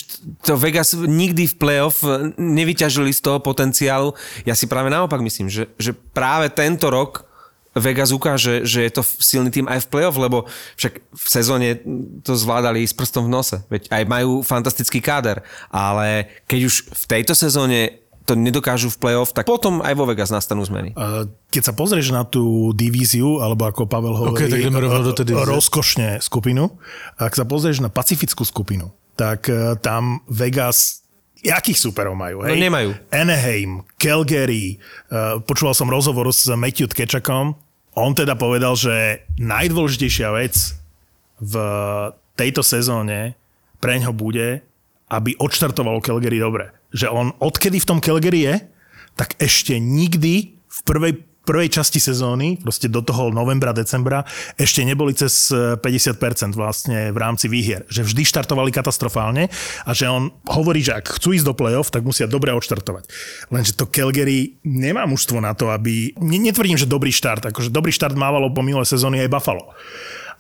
[0.46, 2.06] to Vegas nikdy v play-off
[2.38, 4.14] nevyťažili z toho potenciálu,
[4.46, 7.26] ja si práve naopak myslím, že, že práve tento rok
[7.76, 10.48] Vegas ukáže, že je to silný tým aj v playoff, lebo
[10.80, 11.68] však v sezóne
[12.24, 13.58] to zvládali s prstom v nose.
[13.68, 19.38] Veď aj majú fantastický káder, ale keď už v tejto sezóne to nedokážu v playoff,
[19.38, 20.98] tak potom aj vo Vegas nastanú zmeny.
[21.54, 24.66] Keď sa pozrieš na tú divíziu, alebo ako Pavel hovorí, okay, tak
[25.30, 26.74] do rozkošne skupinu,
[27.22, 31.05] ak sa pozrieš na pacifickú skupinu, tak e, tam Vegas
[31.46, 32.42] Jakých superov majú?
[32.42, 32.50] Hej?
[32.50, 32.90] No nemajú.
[33.14, 34.82] Anaheim, Calgary,
[35.14, 37.54] uh, počúval som rozhovor s Matthew Tkečakom,
[37.96, 40.76] on teda povedal, že najdôležitejšia vec
[41.40, 41.54] v
[42.36, 43.40] tejto sezóne
[43.80, 44.60] pre ňo bude,
[45.08, 46.76] aby odštartovalo Calgary dobre.
[46.92, 48.56] Že on odkedy v tom Calgary je,
[49.16, 54.26] tak ešte nikdy v prvej prvej časti sezóny, proste do toho novembra, decembra,
[54.58, 57.86] ešte neboli cez 50% vlastne v rámci výhier.
[57.88, 59.54] Že vždy štartovali katastrofálne
[59.86, 63.08] a že on hovorí, že ak chcú ísť do play-off, tak musia dobre odštartovať.
[63.54, 66.18] Lenže to Calgary nemá mužstvo na to, aby...
[66.20, 69.70] Netvrdím, že dobrý štart, akože dobrý štart mávalo po minulé sezóny aj Buffalo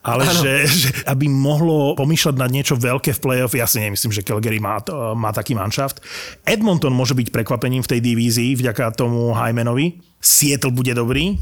[0.06, 4.22] ale že, že aby mohlo pomýšľať na niečo veľké v play-off, ja si nemyslím, že
[4.22, 4.78] Calgary má,
[5.18, 6.00] má taký manšaft.
[6.46, 9.98] Edmonton môže byť prekvapením v tej divízii vďaka tomu Hymenovi.
[10.22, 11.38] Seattle bude dobrý,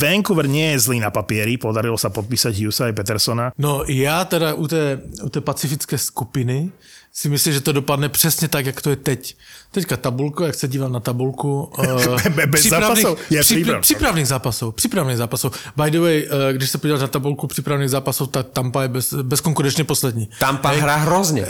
[0.00, 3.52] Vancouver nie je zlý na papieri, podarilo sa podpísať Hughesa aj Petersona.
[3.58, 6.72] No já teda u té, u té pacifické skupiny
[7.18, 9.36] si myslím, že to dopadne přesně tak, jak to je teď.
[9.70, 11.72] Teďka tabulko, jak se dívám na tabulku.
[11.78, 13.18] Uh, Bez přípravných, zápasov?
[13.40, 14.74] Přípravných, přípravných zápasov.
[14.74, 15.52] Přípravných zápasov.
[15.76, 19.14] By the way, uh, když se podíváš na tabulku přípravných zápasov, tak Tampa je bez,
[19.14, 20.28] bezkonkurenčně poslední.
[20.38, 20.80] Tampa Hej.
[20.80, 21.46] hrá hrozně.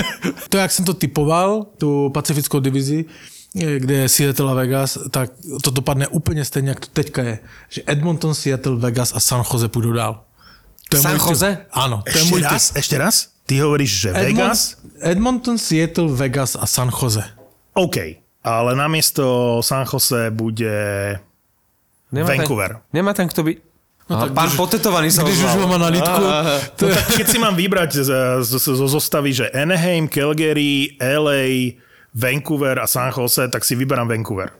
[0.48, 3.04] to, jak jsem to typoval, tu pacifickou divizi,
[3.78, 5.30] kde je Seattle a Vegas, tak
[5.62, 7.38] to dopadne úplně stejně, jak to teďka je.
[7.68, 10.24] Že Edmonton, Seattle, Vegas a San Jose půjdou dál.
[10.88, 11.66] To je San Jose?
[11.72, 12.02] Áno.
[12.04, 12.64] To ešte je raz?
[12.68, 12.76] Typ.
[12.76, 13.31] Ešte raz?
[13.42, 14.60] Ty hovoríš, že Edmont, Vegas?
[15.02, 17.22] Edmonton, Seattle, Vegas a San Jose.
[17.74, 17.96] OK,
[18.44, 20.74] ale namiesto San Jose bude
[22.12, 22.70] nemá Vancouver.
[22.78, 23.52] Ten, nemá ten, kto by...
[24.10, 26.22] No, tak pán potetovaný sa Když už ho má na litku.
[26.76, 26.84] To...
[26.90, 28.02] No, keď si mám vybrať
[28.42, 31.78] zo zostavy, že Anaheim, Calgary, LA,
[32.12, 34.52] Vancouver a San Jose, tak si vyberám Vancouver.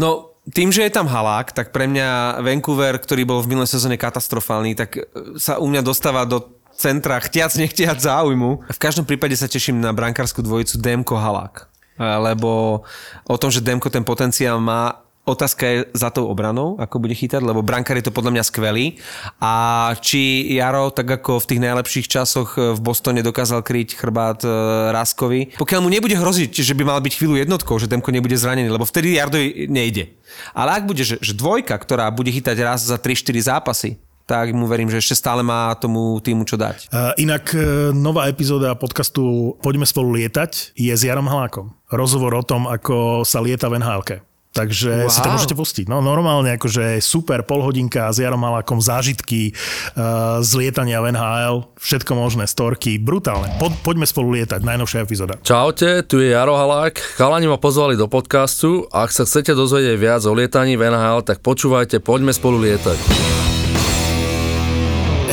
[0.00, 4.00] No, tým, že je tam halák, tak pre mňa Vancouver, ktorý bol v minulej sezóne
[4.00, 4.96] katastrofálny, tak
[5.36, 8.62] sa u mňa dostáva do centra chtiac, nechtiac záujmu.
[8.70, 11.66] V každom prípade sa teším na brankárskú dvojicu Demko Halák.
[11.98, 12.82] Lebo
[13.26, 17.44] o tom, že Demko ten potenciál má, Otázka je za tou obranou, ako bude chytať,
[17.44, 18.96] lebo brankár je to podľa mňa skvelý.
[19.44, 19.52] A
[20.00, 24.48] či Jaro, tak ako v tých najlepších časoch v Bostone dokázal kryť chrbát e,
[24.88, 28.72] Raskovi, pokiaľ mu nebude hroziť, že by mal byť chvíľu jednotkou, že Demko nebude zranený,
[28.72, 30.16] lebo vtedy Jardovi nejde.
[30.56, 34.68] Ale ak bude, že, že dvojka, ktorá bude chytať raz za 3-4 zápasy, tak mu
[34.68, 36.92] verím, že ešte stále má tomu týmu čo dať.
[36.92, 41.72] Uh, inak uh, nová epizóda podcastu Poďme spolu lietať je s Jarom Halákom.
[41.88, 44.04] Rozhovor o tom, ako sa lieta v nhl
[44.48, 45.12] Takže wow.
[45.12, 45.86] si to môžete pustiť.
[45.86, 52.12] No normálne akože super polhodinka s Jarom Malákom, zážitky uh, z lietania v NHL, všetko
[52.16, 53.52] možné, storky, brutálne.
[53.62, 55.38] Po, poďme spolu lietať, najnovšia epizóda.
[55.46, 56.98] Čaute, tu je Jaro Halák.
[57.20, 58.88] Chalani ma pozvali do podcastu.
[58.90, 63.37] Ak sa chcete dozvedieť viac o lietaní v NHL, tak počúvajte, poďme spolu lietať.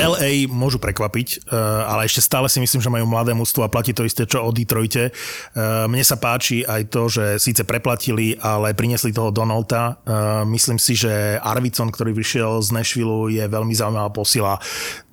[0.06, 3.92] LA môžu prekvapiť, eh, ale ešte stále si myslím, že majú mladé mústvo a platí
[3.92, 5.10] to isté, čo o Detroite.
[5.10, 9.98] Eh, mne sa páči aj to, že síce preplatili, ale priniesli toho Donalda.
[10.06, 14.62] Eh, myslím si, že Arvidsson, ktorý vyšiel z Nashville, je veľmi zaujímavá posila.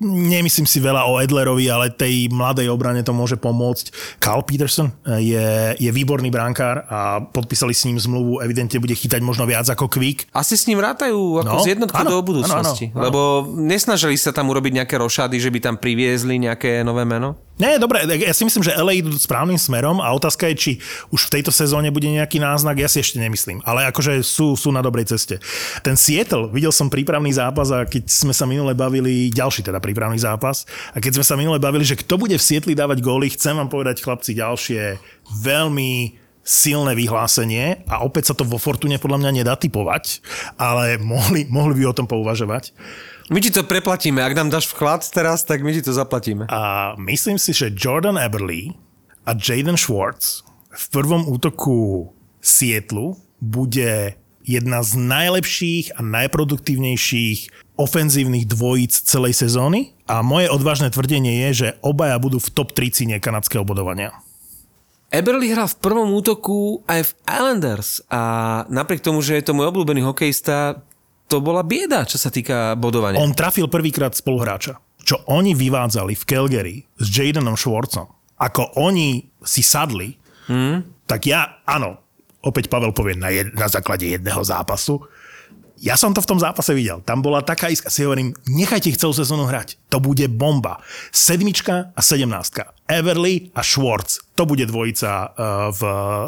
[0.03, 4.19] Nemyslím si veľa o Edlerovi, ale tej mladej obrane to môže pomôcť.
[4.21, 9.47] Carl Peterson je, je výborný brankár a podpísali s ním zmluvu, evidentne bude chytať možno
[9.47, 10.27] viac ako Quick.
[10.35, 13.03] Asi s ním rátajú ako no, z jednotkou do budúcnosti, áno, áno, áno.
[13.07, 13.21] lebo
[13.63, 17.39] nesnažili sa tam urobiť nejaké rošady, že by tam priviezli nejaké nové meno?
[17.53, 20.71] Nie, dobre, ja si myslím, že LA idú správnym smerom a otázka je, či
[21.13, 23.61] už v tejto sezóne bude nejaký náznak, ja si ešte nemyslím.
[23.61, 25.37] Ale akože sú, sú na dobrej ceste.
[25.85, 30.17] Ten Seattle, videl som prípravný zápas a keď sme sa minule bavili, ďalší teda prípravný
[30.17, 33.53] zápas, a keď sme sa minule bavili, že kto bude v Sietli dávať góly, chcem
[33.53, 34.97] vám povedať, chlapci, ďalšie
[35.45, 40.19] veľmi silné vyhlásenie a opäť sa to vo Fortune podľa mňa nedá typovať,
[40.59, 42.75] ale mohli, mohli by o tom pouvažovať.
[43.31, 44.19] My ti to preplatíme.
[44.19, 46.47] Ak nám dáš vklad teraz, tak my ti to zaplatíme.
[46.51, 48.75] A myslím si, že Jordan Eberly
[49.23, 52.11] a Jaden Schwartz v prvom útoku
[52.43, 57.39] Sietlu bude jedna z najlepších a najproduktívnejších
[57.79, 63.07] ofenzívnych dvojíc celej sezóny a moje odvážne tvrdenie je, že obaja budú v top 30
[63.23, 64.11] kanadského bodovania.
[65.13, 68.21] Eberly hral v prvom útoku aj v Islanders a
[68.67, 70.81] napriek tomu, že je to môj obľúbený hokejista,
[71.27, 73.21] to bola bieda, čo sa týka bodovania.
[73.21, 74.77] On trafil prvýkrát spoluhráča.
[75.03, 78.07] Čo oni vyvádzali v Calgary s Jadenom Schwartzom,
[78.39, 80.15] ako oni si sadli,
[80.47, 81.07] hmm.
[81.07, 81.99] tak ja, áno,
[82.39, 85.03] opäť Pavel povie na, jed, na základe jedného zápasu,
[85.83, 87.03] ja som to v tom zápase videl.
[87.03, 87.91] Tam bola taká iska.
[87.91, 89.75] Si hovorím, nechajte ich celú sezónu hrať.
[89.91, 90.79] To bude bomba.
[91.11, 92.71] Sedmička a sedemnáctka.
[92.87, 94.23] Everly a Schwartz.
[94.39, 95.27] To bude dvojica uh,
[95.75, 95.81] v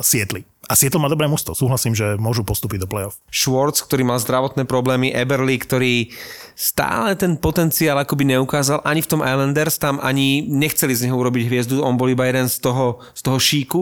[0.03, 0.43] Sietli.
[0.65, 1.53] A Seattle má dobré musto.
[1.53, 3.21] Súhlasím, že môžu postúpiť do play-off.
[3.29, 6.09] Schwartz, ktorý mal zdravotné problémy, Eberly, ktorý
[6.57, 11.45] stále ten potenciál akoby neukázal ani v tom Islanders, tam ani nechceli z neho urobiť
[11.45, 13.81] hviezdu, on bol iba jeden z toho, z toho šíku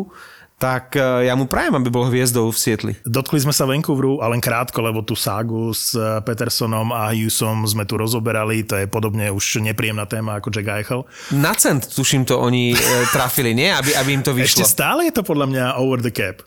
[0.64, 2.94] tak e, ja mu prajem, aby bol hviezdou v Sietli.
[3.04, 7.68] Dotkli sme sa Vancouveru, ale len krátko, lebo tú ságu s e, Petersonom a Hughesom
[7.68, 11.04] sme tu rozoberali, to je podobne už nepríjemná téma ako Jack Eichel.
[11.36, 12.80] Na cent, tuším, to oni e,
[13.12, 13.76] trafili, nie?
[13.76, 14.64] Aby, aby im to vyšlo.
[14.64, 16.40] Ešte stále je to podľa mňa over the cap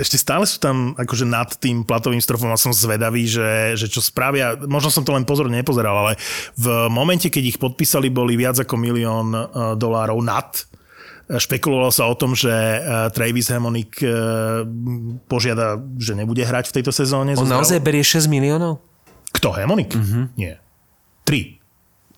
[0.00, 4.00] ešte stále sú tam akože nad tým platovým strofom a som zvedavý, že, že čo
[4.00, 6.12] spravia, možno som to len pozorne nepozeral, ale
[6.56, 9.28] v momente, keď ich podpísali, boli viac ako milión
[9.76, 10.48] dolárov nad
[11.30, 12.78] Špekulovalo sa o tom, že e,
[13.14, 14.10] Travis Hamonik e,
[15.30, 17.38] požiada, že nebude hrať v tejto sezóne.
[17.38, 18.82] On naozaj berie 6 miliónov?
[19.30, 19.94] Kto, Hamonik?
[19.94, 20.26] Uh-huh.
[20.34, 20.58] Nie.
[21.22, 21.62] 3.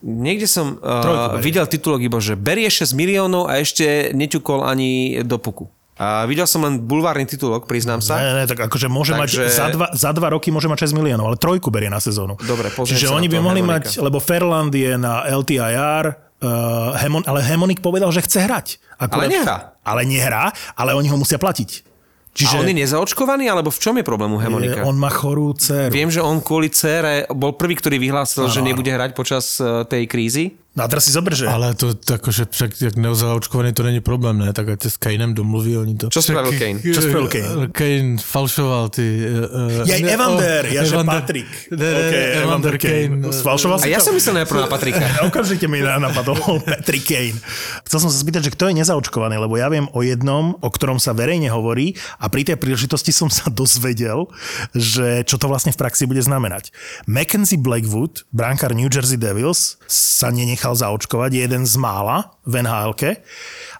[0.02, 5.36] Niekde som uh, videl titulok iba, že berie 6 miliónov a ešte neťukol ani do
[5.36, 5.68] puku.
[6.02, 8.18] A videl som len bulvárny titulok, priznám sa.
[8.18, 9.46] Ne, ne, tak akože môže Takže...
[9.46, 12.34] mať, za dva, za dva roky môže mať 6 miliónov, ale trojku berie na sezónu.
[12.42, 17.78] Dobre, Čiže oni by mohli mať, lebo Fairland je na LTIR, Uh, Hemon, ale Hemonik
[17.78, 18.82] povedal, že chce hrať.
[18.98, 19.56] Akurát, ale nehrá.
[19.86, 21.86] Ale nehrá, ale oni ho musia platiť.
[22.32, 22.56] Čiže...
[22.56, 24.88] A on je nezaočkovaný, alebo v čom je problém u Hemonika?
[24.88, 25.92] On má chorú dceru.
[25.92, 29.84] Viem, že on kvôli dcere bol prvý, ktorý vyhlásil, ano, že nebude hrať počas e,
[29.84, 30.56] tej krízy.
[30.72, 31.44] No a teraz si zober, že...
[31.44, 34.56] Ale to akože však jak neozaočkovaný to není problém, ne?
[34.56, 36.08] Tak ať s Kaneem domluví oni to.
[36.08, 36.80] Čo spravil Kane?
[36.80, 37.68] Čo spravil Kane?
[37.76, 39.04] Kane falšoval ty...
[39.20, 41.50] Uh, ja ne, Evander, oh, ja že Patrik.
[41.68, 43.20] Ne, ne, okay, Evander Kane.
[43.20, 43.36] Kane.
[43.36, 45.04] Sfalšoval si A ja som myslel najprv na Patrika.
[45.28, 47.36] Okamžite mi napadol Patrick Kane.
[47.84, 50.96] Chcel som sa spýtať, že kto je nezaočkovaný, lebo ja viem o jednom, o ktorom
[50.96, 54.24] sa verejne hovorí a pri tej príležitosti som sa dozvedel,
[54.72, 56.72] že čo to vlastne v praxi bude znamenať.
[57.04, 62.62] Mackenzie Blackwood, bránkar New Jersey Devils, sa nenechal nechal zaočkovať, je jeden z mála v
[62.62, 62.94] nhl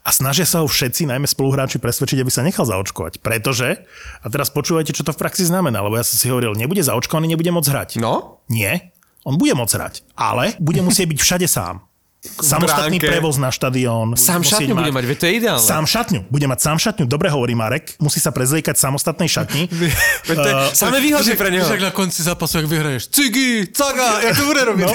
[0.03, 3.23] a snažia sa ho všetci, najmä spoluhráči, presvedčiť, aby sa nechal zaočkovať.
[3.23, 3.87] Pretože,
[4.19, 7.31] a teraz počúvajte, čo to v praxi znamená, lebo ja som si hovoril, nebude zaočkovaný,
[7.31, 7.91] nebude môcť hrať.
[8.03, 8.43] No?
[8.51, 8.91] Nie,
[9.23, 11.87] on bude môcť hrať, ale bude musieť byť všade sám
[12.23, 14.15] samostatný prevoz na štadión.
[14.15, 15.67] Sám šatňu bude mať, veď to je ideálne.
[15.67, 19.67] Sám šatňu, bude mať sám šatňu, dobre hovorí Marek, musí sa prezliekať samostatnej šatni.
[20.31, 21.67] to je uh, samé výhody pre neho.
[21.67, 24.85] Však na konci zápasu, ak vyhraješ, cigy, caga, jak to bude robiť?
[24.87, 24.95] No.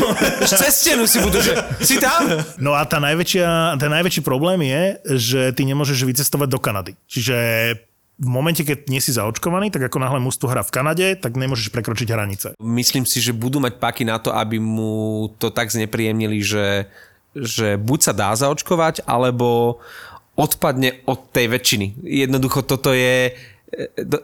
[0.48, 1.52] Cez stenu si budú, že
[1.84, 2.24] si tam?
[2.56, 4.82] No a tá najväčšia, ten najväčší problém je,
[5.20, 6.92] že ty nemôžeš vycestovať do Kanady.
[7.04, 7.36] Čiže
[8.22, 11.74] v momente, keď nie si zaočkovaný, tak ako náhle mužstvo hrá v Kanade, tak nemôžeš
[11.74, 12.46] prekročiť hranice.
[12.62, 16.86] Myslím si, že budú mať paky na to, aby mu to tak znepríjemnili, že,
[17.34, 19.82] že buď sa dá zaočkovať, alebo
[20.38, 21.86] odpadne od tej väčšiny.
[21.98, 23.32] Jednoducho toto je e,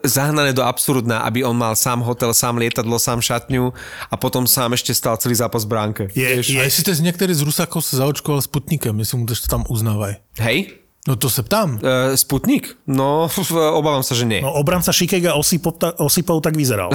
[0.06, 3.74] zahnané do absurdná, aby on mal sám hotel, sám lietadlo, sám šatňu
[4.08, 6.02] a potom sám ešte stal celý zápas v bránke.
[6.14, 6.62] Je, je.
[6.62, 10.22] A jestli niektorý z Rusákov sa zaočkoval Sputnikem, myslím, že to tam uznávaj.
[10.38, 10.87] Hej?
[11.08, 11.80] No to sa ptám.
[11.80, 12.76] Uh, Sputnik?
[12.84, 13.32] No,
[13.80, 14.44] obávam sa, že nie.
[14.44, 16.92] No, obranca Šikega osypov, osypov tak vyzeral.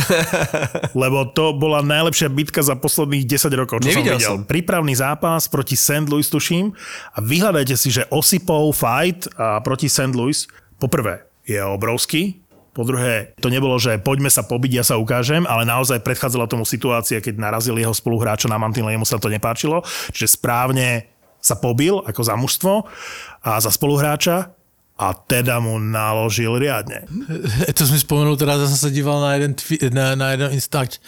[1.02, 4.32] Lebo to bola najlepšia bitka za posledných 10 rokov, čo Nevidel som videl.
[4.38, 4.46] Som.
[4.46, 6.06] Prípravný zápas proti St.
[6.06, 6.70] Louis, tuším.
[7.18, 10.14] A vyhľadajte si, že Osipov fight a proti St.
[10.14, 10.46] Louis,
[10.78, 15.62] poprvé, je obrovský, po druhé, to nebolo, že poďme sa pobiť, ja sa ukážem, ale
[15.62, 19.86] naozaj predchádzala tomu situácia, keď narazil jeho spoluhráča na mantinle, jemu sa to nepáčilo.
[20.10, 21.13] Čiže správne
[21.44, 22.74] sa pobil ako za mužstvo
[23.44, 24.56] a za spoluhráča
[24.94, 27.10] a teda mu naložil riadne.
[27.74, 31.00] To jsem si vzpomenul, teda zase se díval na jeden, tví, na, na jeden instač,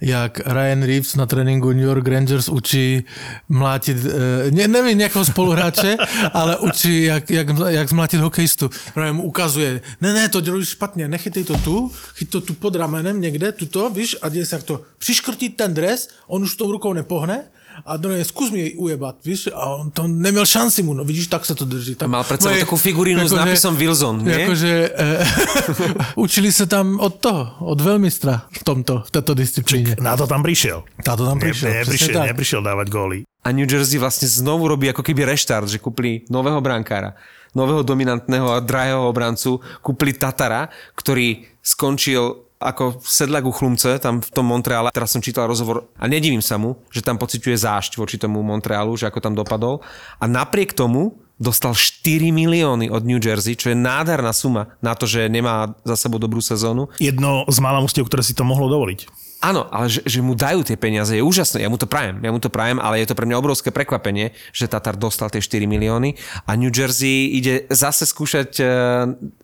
[0.00, 3.04] jak Ryan Reeves na tréninku New York Rangers učí
[3.48, 5.96] mlátit, eh, ne, nevím, nějakého spoluhráče,
[6.32, 8.70] ale učí, jak, jak, jak zmlátit hokejistu.
[8.94, 12.74] Právě mu ukazuje, ne, ne, to děláš špatně, nechytej to tu, chyť to tu pod
[12.74, 16.72] ramenem někde, tuto, víš, a děj se jak to, přiškrtit ten dres, on už tou
[16.72, 17.44] rukou nepohne,
[17.86, 21.26] a druhé, skús mi jej ujebat, víš, a on to neměl šanci mu, no vidíš,
[21.26, 21.94] tak se to drží.
[21.94, 24.40] Tak, Mal pred sebou takú figurínu s nápisom Wilson, nie?
[24.46, 25.24] Jakože e,
[26.16, 29.96] učili se tam od toho, od veľmistra v tomto, v této disciplíně.
[30.00, 30.84] Na to tam prišiel.
[31.04, 32.26] Táto tam Ne, prišiel, presne neprišiel, tak.
[32.28, 33.18] neprišiel dávať góly.
[33.42, 37.18] A New Jersey vlastne znovu robí ako keby reštart, že kúpili nového brankára,
[37.58, 44.30] nového dominantného a drahého obrancu, kúpili Tatara, ktorý skončil ako sedlak u chlumce tam v
[44.30, 44.94] tom Montreale.
[44.94, 48.94] Teraz som čítal rozhovor a nedivím sa mu, že tam pociťuje zášť voči tomu Montrealu,
[48.94, 49.82] že ako tam dopadol.
[50.22, 55.10] A napriek tomu dostal 4 milióny od New Jersey, čo je nádherná suma na to,
[55.10, 56.86] že nemá za sebou dobrú sezónu.
[57.02, 59.10] Jedno z mála ktoré si to mohlo dovoliť.
[59.42, 62.30] Áno, ale že, že mu dajú tie peniaze, je úžasné, ja mu to prajem, ja
[62.30, 65.66] mu to prajem, ale je to pre mňa obrovské prekvapenie, že Tatar dostal tie 4
[65.66, 66.14] milióny
[66.46, 68.64] a New Jersey ide zase skúšať e,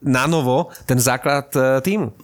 [0.07, 2.15] na novo ten základ e, týmu.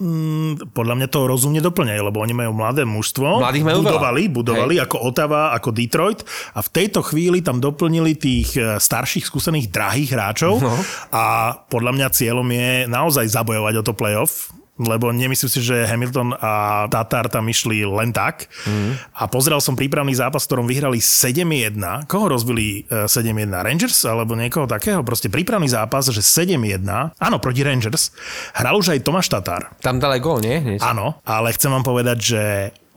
[0.70, 3.42] Podľa mňa to rozumne doplňajú, lebo oni majú mladé mužstvo.
[3.42, 4.37] Mladých majú budovali, veľa.
[4.38, 6.22] budovali ako Otava, ako Detroit
[6.54, 10.78] a v tejto chvíli tam doplnili tých e, starších, skúsených, drahých hráčov No.
[11.10, 11.24] a
[11.66, 16.84] podľa mňa cieľom je naozaj zabojovať o to playoff lebo nemyslím si, že Hamilton a
[16.90, 18.50] Tatar tam išli len tak.
[18.66, 18.98] Mm.
[19.14, 21.78] A pozrel som prípravný zápas, v ktorom vyhrali 7-1.
[22.10, 23.54] Koho rozbili e, 7-1?
[23.54, 25.06] Rangers alebo niekoho takého?
[25.06, 26.82] Proste prípravný zápas, že 7-1.
[27.14, 28.10] Áno, proti Rangers.
[28.58, 29.70] Hral už aj Tomáš Tatar.
[29.78, 30.58] Tam dal aj gól, nie?
[30.58, 30.82] Hneď.
[30.82, 32.42] Áno, ale chcem vám povedať, že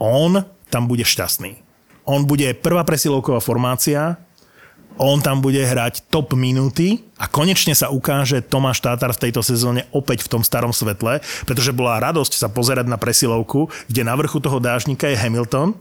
[0.01, 0.41] on
[0.73, 1.61] tam bude šťastný.
[2.07, 4.17] On bude prvá presilovková formácia,
[4.97, 9.85] on tam bude hrať top minúty a konečne sa ukáže Tomáš Tátar v tejto sezóne
[9.93, 14.41] opäť v tom starom svetle, pretože bola radosť sa pozerať na presilovku, kde na vrchu
[14.41, 15.77] toho dážnika je Hamilton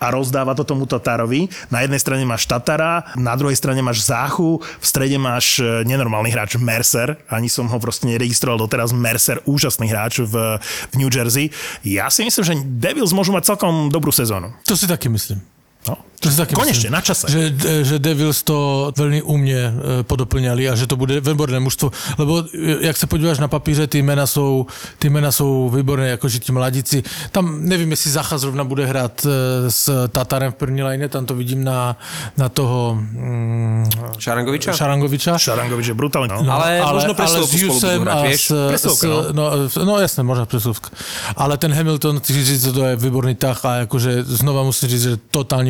[0.00, 1.52] a rozdáva to tomu Tatárovi.
[1.68, 6.32] Na jednej strane máš Tatara, na druhej strane máš Záchu, v strede máš e, nenormálny
[6.32, 11.52] hráč Mercer, ani som ho proste neregistroval doteraz, Mercer, úžasný hráč v, v New Jersey.
[11.84, 14.56] Ja si myslím, že Devils môžu mať celkom dobrú sezónu.
[14.64, 15.44] To si taky myslím.
[15.88, 15.96] No.
[16.20, 17.26] To si taky Konečne, myslím, na čase.
[17.32, 17.40] Že,
[17.82, 21.90] že Devils to velmi umně e, podoplňali a že to bude výborné mužstvo.
[22.18, 24.66] Lebo e, jak se podíváš na papíře, ty jména jsou,
[24.98, 27.02] ty jména jsou výborné, jakože ti mladíci.
[27.32, 31.34] Tam nevím, jestli Zacha zrovna bude hrát e, s Tatarem v první line, tam to
[31.34, 31.96] vidím na,
[32.36, 33.88] na toho mm,
[34.18, 34.72] Šarangoviča?
[34.72, 35.38] Šarangoviča.
[35.38, 36.28] Šarangovič je brutálny.
[36.28, 36.42] No.
[36.42, 36.52] no.
[36.52, 39.44] Ale možno ale s Jusem hrať, a s, Presilovka, s, no,
[39.84, 40.92] no jasné, možná presilovka.
[41.36, 45.16] Ale ten Hamilton, ty říct, to je výborný tah a jakože znova musím říct, že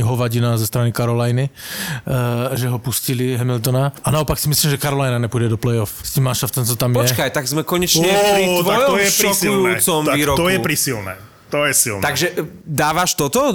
[0.01, 3.93] totální hovadina ze strany Caroliny, uh, že ho pustili Hamiltona.
[4.05, 7.03] A naopak si myslím, že Carolina nepůjde do playoff s tím manšaftem, co tam je.
[7.03, 10.39] Počkaj, tak sme konečne pri Ó, tak tvojom to je šokujúcom Tak výroku.
[10.43, 11.15] to je prisilné.
[11.51, 12.03] To je silné.
[12.03, 13.55] Takže e, dávaš toto e,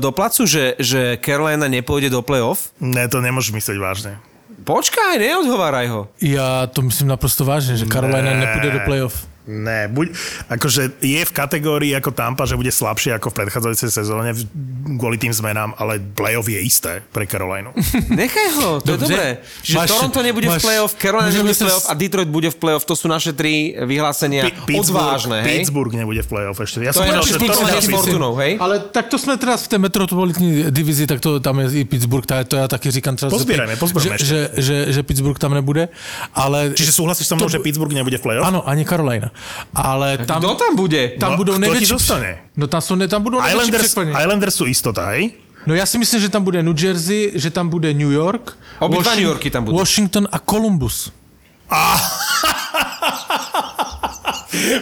[0.00, 2.72] do placu, že, že Carolina nepôjde do playoff?
[2.80, 4.12] Ne, to nemôžeš myslieť vážne.
[4.64, 6.08] Počkaj, neodhováraj ho.
[6.20, 8.40] Já to myslím naprosto vážně, že Carolina Ne.
[8.40, 9.27] nepůjde do playoff.
[9.48, 10.12] Ne, buď,
[10.52, 14.44] akože je v kategórii ako Tampa, že bude slabšie ako v predchádzajúcej sezóne v-
[15.00, 17.72] kvôli tým zmenám, ale playoff je isté pre Carolinu.
[18.20, 19.08] Nechaj ho, to je Dobře.
[19.08, 19.28] dobré.
[19.64, 22.56] Čiže Máš- Toronto nebude v máš- playoff, Carolina nebude v playoff a Detroit bude v
[22.60, 22.84] playoff.
[22.84, 25.64] To sú naše tri vyhlásenia odvážne, hej?
[25.64, 26.84] Pittsburgh nebude v playoff ešte.
[26.84, 28.60] Ja To som je naše Fortunou, hej?
[28.60, 32.26] Ale tak to jsme teda v té metropolitní divizi, tak to tam je i Pittsburgh,
[32.26, 35.88] to, to já taky říkám třeba, Pozbírajme, pozbírajme že, že, že, že, Pittsburgh tam nebude,
[36.34, 36.76] ale...
[36.76, 38.44] Čiže súhlasíš so mnou, že Pittsburgh nebude v playoff?
[38.44, 39.30] Ano, ani Carolina.
[39.74, 41.08] Ale tam, Kto tam bude?
[41.18, 41.92] tam No, budou kto ti největší...
[41.92, 42.38] dostane?
[42.56, 43.94] No tam, jsou, ne- tam budou Islanders.
[43.96, 45.32] Islanders sú istota, hej?
[45.66, 49.14] No já si myslím, že tam bude New Jersey, že tam bude New York, Obidva
[49.14, 49.76] New Yorky tam budú.
[49.78, 51.12] Washington a Columbus.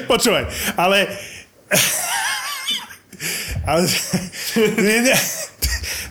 [0.06, 0.46] Počúvaj,
[0.78, 1.06] ale...
[3.66, 3.82] ale...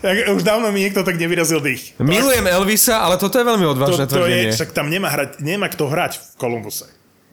[0.02, 1.98] Tak už dávno mi niekto tak nevyrazil dých.
[1.98, 4.54] Milujem Elvisa, ale toto je veľmi To, odvážne to tvrdenie.
[4.54, 6.86] je, však tam nemá, hrať, nemá kto hrať v Kolumbuse.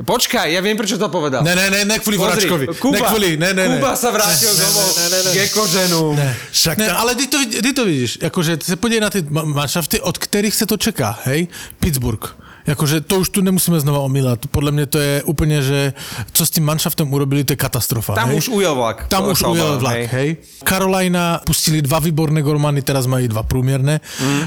[0.03, 1.47] Počkaj, ja viem, prečo to povedal.
[1.47, 2.65] Ne, ne, ne, ne kvůli Pozri, Voračkovi.
[2.79, 3.77] Kuba, ne kvůli, ne, ne, ne.
[3.79, 4.89] Kuba sa vrátil domov
[5.33, 6.19] k Ekoženu.
[6.51, 9.23] Však Ne, tam, ale ty to, ty to vidíš, jakože ty se podívej na ty
[9.23, 11.49] ma- manšafty, od kterých se to čeká, hej?
[11.81, 12.37] Pittsburgh.
[12.67, 14.39] Jakože to už tu nemusíme znova omílat.
[14.47, 15.93] Podle mě to je úplně, že
[16.33, 18.15] co s tím manšaftem urobili, to je katastrofa.
[18.15, 18.39] Tam hej?
[18.39, 19.11] už ujel vlak.
[19.11, 20.07] Tam už sa ujel vlak, hej.
[20.07, 20.29] hej.
[20.63, 23.99] Carolina pustili dva výborné golmany, teraz mají dva průměrné.
[23.99, 24.31] Mm.
[24.31, 24.47] Uh,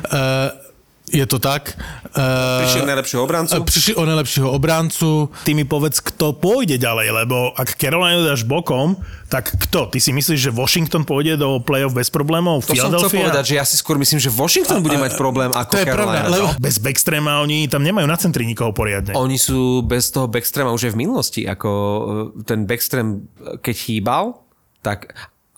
[1.15, 1.79] Je to tak.
[2.11, 3.55] Prišiel Uh, najlepšieho obrancu.
[3.63, 5.31] prišli o najlepšieho obráncu.
[5.47, 8.99] Ty mi povedz, kto pôjde ďalej, lebo ak Carolina dáš bokom,
[9.31, 9.87] tak kto?
[9.87, 12.67] Ty si myslíš, že Washington pôjde do play-off bez problémov?
[12.67, 15.71] To som chcel povedať, že ja si skôr myslím, že Washington bude mať problém ako
[15.75, 16.31] To je pravda, Carolina.
[16.31, 19.15] lebo Bez backstrema oni tam nemajú na centri nikoho poriadne.
[19.15, 21.41] Oni sú bez toho backstrema už aj v minulosti.
[21.47, 23.27] Ako e, ten backstrem,
[23.59, 24.23] keď chýbal,
[24.83, 25.11] tak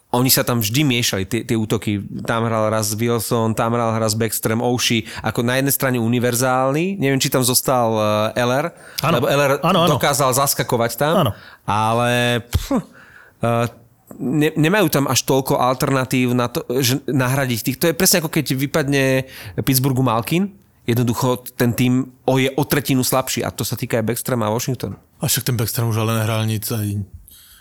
[0.08, 2.00] oni sa tam vždy miešali, tie, tie útoky.
[2.24, 6.96] Tam hral raz Wilson, tam hral raz Backstream, Oushi, ako na jednej strane univerzálny.
[6.96, 8.72] Neviem, či tam zostal uh, Eller,
[9.04, 9.20] Áno.
[9.20, 10.00] lebo Eller Áno, áno.
[10.00, 11.14] dokázal zaskakovať tam.
[11.28, 11.32] Áno.
[11.68, 13.68] Ale pff, uh,
[14.16, 17.78] ne, nemajú tam až toľko alternatív na to, že nahradiť tých.
[17.84, 19.28] To je presne ako keď vypadne
[19.60, 20.56] Pittsburghu Malkin,
[20.88, 24.56] jednoducho ten tým o je o tretinu slabší a to sa týka aj Backstrema a
[24.56, 24.96] Washington.
[25.20, 27.17] A však ten Backstrom už ale nehral nic aj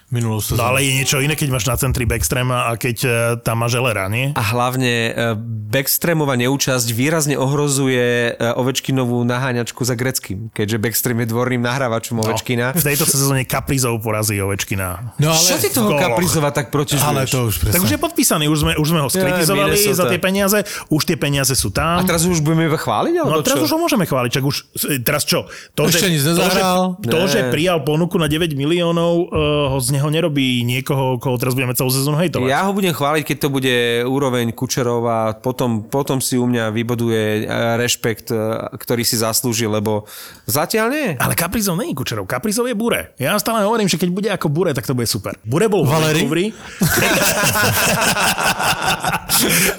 [0.08, 0.62] minulou No sezónu.
[0.62, 3.08] ale je niečo iné, keď máš na centri backstrema a keď e,
[3.40, 4.30] tam máš Elera, nie?
[4.32, 5.34] A hlavne e,
[5.66, 12.70] Backstreamová neúčasť výrazne ohrozuje e, Ovečkinovú naháňačku za Greckým, keďže Backstream je dvorným nahrávačom Ovečkina.
[12.72, 15.18] V tejto sezóne Kaprizov porazí Ovečkina.
[15.18, 15.98] No ale, Čo ty toho góloch.
[16.00, 17.02] Kaprizova tak protižuješ?
[17.02, 17.74] ale to už presne.
[17.74, 19.98] Tak už je podpísaný, už sme, už sme ho skritizovali Minnesota.
[19.98, 22.06] za tie peniaze, už tie peniaze sú A tam.
[22.06, 23.12] teraz ho už budeme iba chváliť?
[23.16, 23.66] No Alebo teraz čo?
[23.66, 24.56] už ho môžeme chváliť, čak už,
[25.02, 25.50] teraz čo?
[25.74, 26.62] To, Ešte že, to, že,
[27.02, 29.34] to, že prijal ponuku na 9 miliónov, uh,
[29.68, 32.52] ho z neho nerobí niekoho, koho teraz budeme celú sezónu hejtovať.
[32.52, 37.48] Ja ho budem chváliť, keď to bude úroveň Kučerova, potom, potom si u mňa vyboduje
[37.48, 38.36] e, rešpekt, e,
[38.76, 40.04] ktorý si zaslúži, lebo
[40.44, 41.08] zatiaľ nie.
[41.16, 43.16] Ale Kaprizov není Kučerov, Kaprizov je Bure.
[43.16, 45.32] Ja stále hovorím, že keď bude ako Bure, tak to bude super.
[45.40, 46.20] Bure bol v Valeri?
[46.20, 46.46] Vancouveri.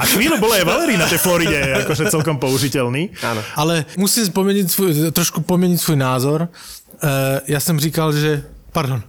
[0.02, 3.14] A chvíľu bol aj Valery na tej Floride, akože celkom použiteľný.
[3.22, 3.42] Áno.
[3.58, 6.48] Ale musím pomeniť svůj, trošku pomeniť svůj názor.
[6.48, 7.10] Uh,
[7.48, 8.44] já jsem říkal, že...
[8.72, 9.02] Pardon.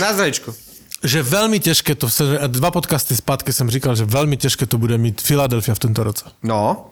[0.00, 0.54] Na zdravičko.
[0.98, 2.10] Že veľmi těžké to,
[2.50, 6.24] dva podcasty zpátky jsem říkal, že veľmi těžké to bude mít Philadelphia v tomto roce.
[6.42, 6.90] No,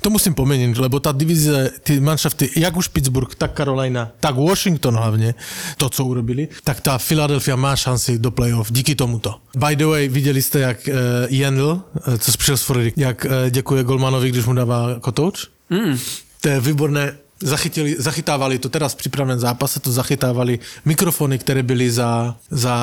[0.00, 4.96] To musím pomeniť, lebo tá divízie, tí manšafty, jak už Pittsburgh, tak Carolina, tak Washington
[4.96, 5.32] hlavne,
[5.76, 9.40] to, co urobili, tak tá Philadelphia má šanci do playoff díky tomuto.
[9.56, 10.94] By the way, viděli jste, jak uh,
[11.28, 15.46] Jendl, uh, co přišel z Floridy, jak uh, děkuje Golmanovi, když mu dává kotouč?
[15.70, 15.98] Mm.
[16.40, 17.23] To je výborné.
[17.40, 22.74] Zachytili, zachytávali to teraz v přípravném zápase, to zachytávali mikrofony, které byly za, za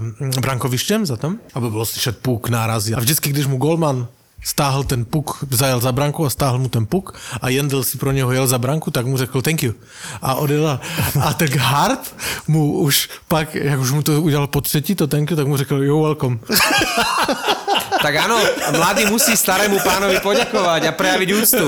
[0.00, 2.94] mm, brankovištěm, za tam, aby bylo slyšet puk, nárazy.
[2.94, 4.08] A vždycky, když mu Golman
[4.44, 8.12] stáhl ten puk, zajel za branku a stáhl mu ten puk a Jendl si pro
[8.12, 9.74] něho jel za branku, tak mu řekl thank you.
[10.22, 10.80] A odjel.
[11.22, 12.14] A tak Hart
[12.46, 15.56] mu už pak, jak už mu to udělal po třetí, to thank you, tak mu
[15.56, 16.38] řekl you're welcome.
[18.02, 18.34] tak áno,
[18.74, 21.64] mladý musí starému pánovi poďakovať a prejaviť úctu.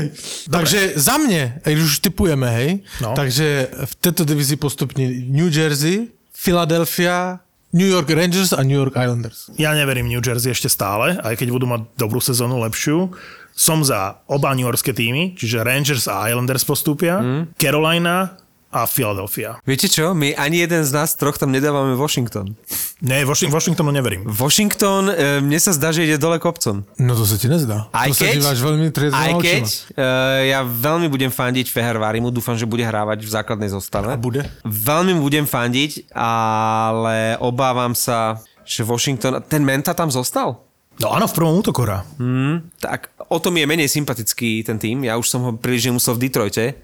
[0.54, 3.12] Takže za mě, když už typujeme, hej, No.
[3.18, 6.06] takže v této divizi postupně New Jersey,
[6.44, 7.38] Philadelphia,
[7.72, 9.48] New York Rangers a New York Islanders.
[9.56, 13.16] Ja neverím New Jersey ešte stále, aj keď budú mať dobrú sezónu lepšiu.
[13.56, 17.56] Som za oba New Yorkské týmy, čiže Rangers a Islanders postúpia, mm.
[17.56, 18.36] Carolina
[18.72, 19.56] a Philadelphia.
[19.64, 20.12] Viete čo?
[20.12, 22.56] My ani jeden z nás troch tam nedávame Washington.
[23.02, 24.22] Nie, Washington, Washingtonu neverím.
[24.22, 26.86] Washington, e, mne sa zdá, že ide dole kopcom.
[27.02, 27.90] No to se ti nezdá.
[27.90, 29.64] Aj to sa keď, díváš veľmi aj keď
[29.98, 34.06] uh, ja veľmi budem fandiť Fehervárimu, dúfam, že bude hrávať v základnej zostave.
[34.06, 34.46] A bude?
[34.62, 39.42] Veľmi mu budem fandiť, ale obávam sa, že Washington...
[39.50, 40.62] Ten Menta tam zostal?
[41.02, 42.06] No áno, v prvom útoku hrá.
[42.22, 45.02] Hmm, tak o tom je menej sympatický ten tým.
[45.02, 46.78] Ja už som ho príliš nemusel v Detroite.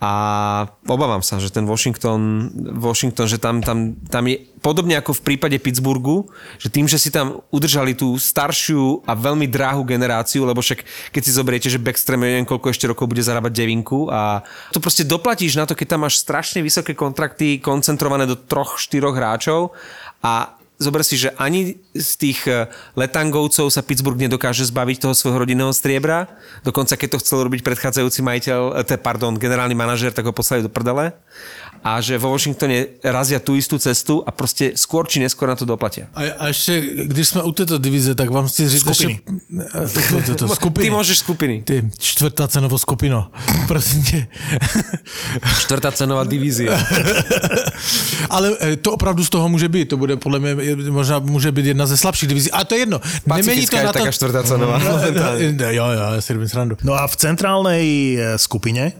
[0.00, 0.10] A
[0.88, 2.48] obávam sa, že ten Washington,
[2.80, 6.24] Washington že tam, tam, tam je podobne ako v prípade Pittsburghu,
[6.56, 11.20] že tým, že si tam udržali tú staršiu a veľmi dráhu generáciu, lebo však keď
[11.20, 14.40] si zoberiete, že Backstream neviem koľko ešte rokov bude zarábať devinku a
[14.72, 19.12] to proste doplatíš na to, keď tam máš strašne vysoké kontrakty koncentrované do troch, štyroch
[19.12, 19.76] hráčov
[20.24, 22.66] a zober si, že ani z tých eh,
[22.96, 26.32] letangovcov sa Pittsburgh nedokáže zbaviť toho svojho rodinného striebra.
[26.64, 30.64] Dokonca keď to chcel robiť predchádzajúci majiteľ, eh, te, pardon, generálny manažer, tak ho poslali
[30.64, 31.12] do prdele.
[31.80, 35.64] A že vo Washingtone razia tú istú cestu a proste skôr či neskôr na to
[35.64, 36.12] doplatia.
[36.14, 39.20] A, a ještě, když jsme u této divize, tak vám chci říct Skupiny.
[39.80, 40.00] ještě...
[40.10, 40.84] To, to, to, skupiny.
[40.84, 41.56] Ty môžeš skupiny.
[41.64, 43.30] Ty čtvrtá cenovo skupino.
[43.68, 44.26] Prosím tě.
[45.58, 46.74] Štvrtá cenová divízia.
[48.30, 49.88] Ale e, to opravdu z toho může být.
[49.88, 52.50] To bude podle mě možná může být jedna ze slabších divizí.
[52.50, 53.00] A to je jedno.
[53.26, 53.98] Nemění to je na to...
[53.98, 54.80] taká štvrtá cenová.
[55.20, 56.76] No, jo, jo, ja si robím srandu.
[56.82, 57.84] No a v centrálnej
[58.16, 58.92] eh, skupine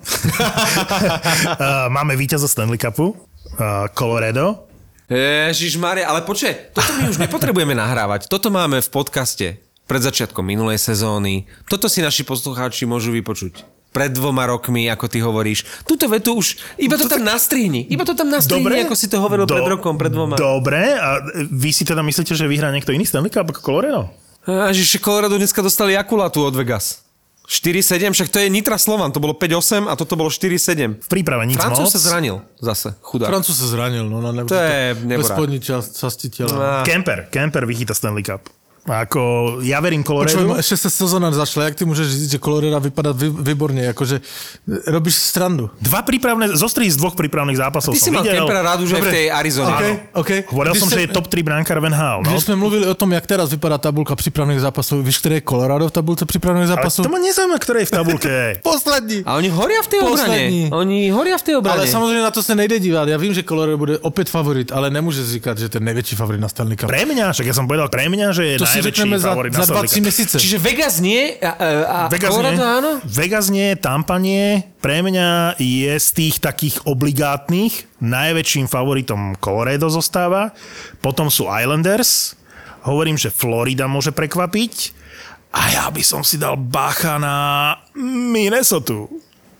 [1.89, 4.71] máme víťaza Stanley Cupu, eh, Colorado.
[5.11, 8.31] Ježiš Maria, ale počkaj, toto my už nepotrebujeme nahrávať.
[8.31, 9.59] Toto máme v podcaste
[9.91, 11.51] pred začiatkom minulej sezóny.
[11.67, 13.67] Toto si naši poslucháči môžu vypočuť.
[13.91, 15.67] Pred dvoma rokmi, ako ty hovoríš.
[15.83, 17.91] Túto vetu už, iba to tam nastrihni.
[17.91, 20.39] Iba to tam nastrihni, ako si to hovoril pred rokom, pred dvoma.
[20.39, 21.19] Dobre, a
[21.51, 24.15] vy si teda myslíte, že vyhrá niekto iný Stanley Cup ako Colorado?
[24.47, 27.03] Ježiš, Colorado dneska dostali akulatu od Vegas.
[27.51, 31.03] 4-7, však to je Nitra Slovan, to bolo 5-8 a toto bolo 4-7.
[31.03, 31.93] V príprave nič Francúz moc.
[31.93, 33.27] sa zranil zase, chudák.
[33.27, 35.35] Francúz sa zranil, no na To je Bez neborák.
[35.35, 36.81] spodní čas- časti tela.
[36.81, 38.47] Á, Kemper, Kemper vychytá Stanley Cup.
[38.81, 39.21] Ako,
[39.61, 40.57] ja verím Coloredu.
[40.57, 44.25] ešte sa sezóna začala, jak ty môžeš říct, že Colorado vypadá vy, výborne, akože
[44.89, 45.69] robíš si strandu.
[45.79, 48.41] Dva prípravné, zostrý z dvoch prípravných zápasov Ty si som mal videl.
[48.41, 49.13] Kempera rád už aj v Dobre.
[49.13, 49.69] tej Arizone.
[49.71, 49.85] OK,
[50.17, 50.31] OK.
[50.49, 52.19] Hovoril som, ste- že je top 3 brankár v NHL.
[52.25, 52.29] No.
[52.33, 55.85] Když sme mluvili o tom, jak teraz vypadá tabulka prípravných zápasov, víš, ktoré je Colorado
[55.85, 57.03] v tabulce prípravných Ale zápasov?
[57.05, 58.33] to ma nezaujíma, ktoré je v tabulke.
[58.65, 59.19] Poslední.
[59.29, 60.61] A oni horia v tej Poslední.
[60.73, 60.81] obrane.
[60.81, 61.77] Oni horia v tej obrane.
[61.79, 63.09] Ale samozřejmě na to se nejde dívat.
[63.09, 66.49] Já vím, že Colorado bude opět favorit, ale nemůže říkat, že ten největší favorit na
[66.49, 66.89] Stanley Cup.
[66.89, 69.37] Pre mňa, však ja som povedal pre mňa, že je To si najväčší řekneme za,
[69.53, 70.03] za Stanley 2-3 Cup.
[70.03, 70.37] měsíce.
[70.41, 71.51] Čiže Vegas nie a,
[71.85, 72.75] a Vegas Colorado nie.
[72.79, 72.91] áno?
[73.05, 74.65] Vegas nie, Tampa nie.
[74.81, 80.57] Pre mňa je z tých takých obligátnych najväčším favoritom Colorado zostáva.
[81.05, 82.37] Potom sú Islanders.
[82.83, 84.97] Hovorím, že Florida môže prekvapiť.
[85.51, 89.11] A ja by som si dal bacha na Minnesota.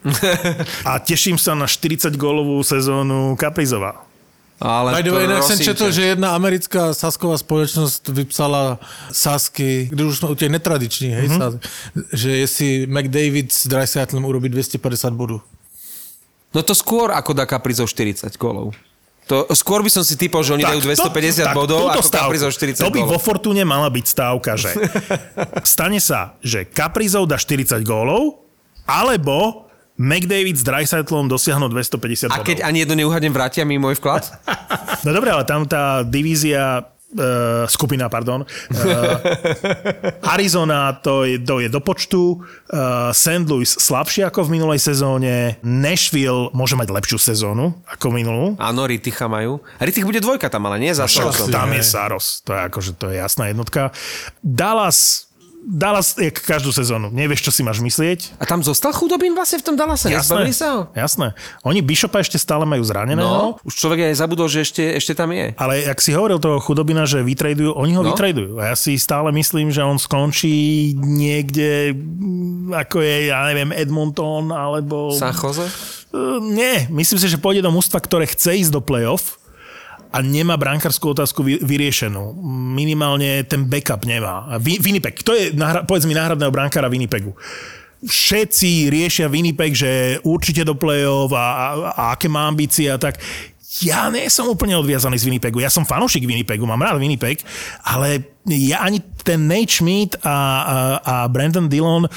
[0.89, 4.10] A teším sa na 40 gólovú sezónu Kaprizova.
[4.61, 5.91] Ale By the way, inak četl, ťa.
[5.91, 8.77] že jedna americká sasková společnost vypsala
[9.13, 11.41] sasky, když už jsme u těch netradičních, hej, Mhm.
[11.41, 11.61] mm-hmm.
[12.13, 15.41] že jestli McDavid s Dreisaitlem urobí 250 bodů.
[16.55, 18.75] No to skôr ako dá Kaprizov 40 golov.
[19.31, 22.27] To, skôr by som si typol, že oni dajú 250 tak bodov túto ako stávku.
[22.27, 23.11] Kaprizov 40 To by golov.
[23.15, 24.75] vo Fortune mala byť stávka, že
[25.63, 28.43] stane sa, že Kaprizov dá 40 gólov,
[28.83, 29.70] alebo
[30.01, 32.49] McDavid s Dreisaitlom dosiahnu 250 A bodov.
[32.49, 34.25] keď ani jedno neuhadnem, vrátia mi môj vklad?
[35.01, 38.47] No dobre, ale tam tá divízia Uh, skupina, pardon.
[38.71, 38.79] Uh,
[40.31, 43.51] Arizona to je, to je do počtu, uh, St.
[43.51, 48.55] Louis slabšie ako v minulej sezóne, Nashville môže mať lepšiu sezónu ako minulú.
[48.63, 49.59] Áno, Riticha majú.
[49.83, 51.51] Ritich bude dvojka tam, ale nie za Však Sorosom.
[51.51, 53.91] tam je Saros, to je akože to je jasná jednotka.
[54.39, 55.27] Dallas,
[55.61, 58.41] Dallas je každú sezónu, nevieš, čo si máš myslieť.
[58.41, 60.09] A tam zostal chudobín vlastne v tom Dallase?
[60.09, 60.81] Nezbavili sa ho?
[60.97, 61.37] jasné.
[61.63, 63.21] Oni Bishopa ešte stále majú zraneného.
[63.21, 65.53] No, už človek aj zabudol, že ešte, ešte tam je.
[65.61, 68.09] Ale ak si hovoril toho chudobina, že vytradujú, oni ho No.
[68.09, 68.57] vytradujú.
[68.57, 70.51] A ja si stále myslím, že on skončí
[70.97, 71.93] niekde,
[72.73, 75.13] ako je, ja neviem, Edmonton, alebo...
[75.13, 75.67] San Jose?
[76.11, 79.39] Uh, nie, myslím si, že pôjde do mústva, ktoré chce ísť do play-off
[80.11, 82.35] a nemá brankárskú otázku vy, vyriešenú.
[82.75, 84.59] Minimálne ten backup nemá.
[84.59, 87.31] Wi- Winnipeg, kto je, nahra, povedz mi, náhradného brankára Winnipegu?
[88.01, 89.91] Všetci riešia Winnipeg, že
[90.25, 93.21] určite do play-off a, a, a aké má ambície a tak.
[93.81, 95.61] Ja nie som úplne odviazaný z Winnipegu.
[95.61, 97.45] Ja som fanúšik Winnipegu, mám rád Winnipeg,
[97.81, 100.37] ale ja ani ten Nate Schmidt a, a,
[101.01, 102.09] a Brandon Dillon,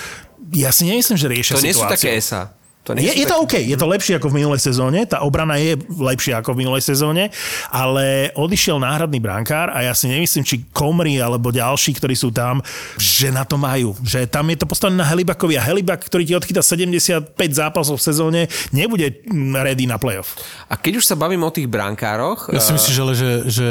[0.49, 2.09] ja si nemyslím, že riešia To nie sú situáciu.
[2.09, 2.41] také SA.
[2.84, 5.55] To nie Je, je to OK, je to lepšie ako v minulej sezóne, tá obrana
[5.55, 7.31] je lepšia ako v minulej sezóne,
[7.71, 12.59] ale odišiel náhradný brankár a ja si nemyslím, či Komri alebo ďalší, ktorí sú tam,
[12.99, 13.95] že na to majú.
[14.03, 18.03] Že tam je to postavené na Helibakovi a Helibak, ktorý ti odchytá 75 zápasov v
[18.03, 18.41] sezóne,
[18.75, 19.23] nebude
[19.55, 20.36] ready na playoff.
[20.67, 23.67] A keď už sa bavím o tých brankároch, Já si eh, myslím, ale že, že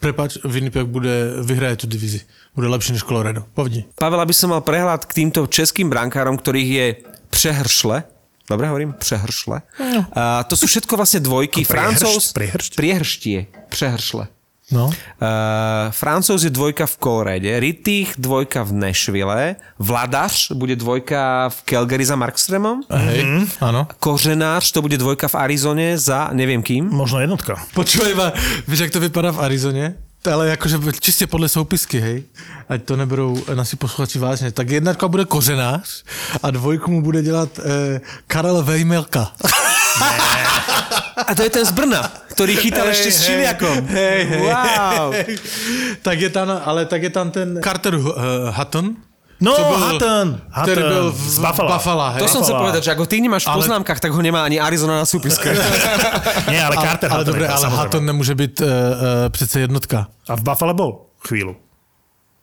[0.00, 2.20] prepač, Winnipeg bude, vyhraje tu divizi.
[2.52, 3.48] Bude lepší než Colorado.
[3.56, 3.88] Povedni.
[3.96, 6.86] Pavel, aby som mal prehľad k týmto českým brankárom, ktorých je
[7.32, 8.15] přehršle,
[8.50, 8.94] Dobre hovorím?
[8.98, 9.62] Přehršle.
[10.14, 11.66] A to sú všetko vlastne dvojky.
[11.66, 12.24] Priehršť, Francouz...
[12.32, 12.72] priehršť.
[12.78, 13.38] Priehrštie.
[13.68, 14.30] Přehršle.
[14.66, 14.90] No.
[14.90, 22.02] Uh, Francouz je dvojka v Colorade, Rittich dvojka v Nashville, Vladař bude dvojka v Calgary
[22.02, 23.86] za Markstremom, Hej, áno.
[24.02, 26.90] Kořenář to bude dvojka v Arizone za neviem kým.
[26.90, 27.62] Možno jednotka.
[27.78, 28.34] Počúvaj ma,
[28.66, 30.02] vieš, jak to vypadá v Arizone?
[30.26, 32.24] Ale jakože čistě podle soupisky, hej.
[32.68, 34.52] Ať to neberou naši posluchači vážně.
[34.52, 36.04] Tak jednotka bude kořenář
[36.42, 39.32] a dvojku mu bude dělat eh, Karel Vejmelka.
[41.26, 42.04] A to je ten z Brna,
[42.36, 43.88] ktorý chytal ešte s Čiliakom.
[43.88, 44.42] Hej, hej.
[44.44, 45.16] Wow.
[46.04, 47.96] tak je tam, ale tak je tam ten Carter
[48.52, 49.05] Hutton.
[49.40, 51.68] No, byl- Hutton, Ktorý byl v, z Buffalo.
[51.68, 52.20] Buffalo hej.
[52.24, 54.56] To som chcel povedať, že ako ty nemáš v Ale- poznámkach, tak ho nemá ani
[54.56, 55.52] Arizona na súpiske.
[56.52, 57.66] Nie, ale Carter ale to, ale.
[57.68, 58.72] Hutton nemůže být uh, uh,
[59.28, 60.08] přece jednotka.
[60.28, 61.56] A v Buffalo bol chvíľu.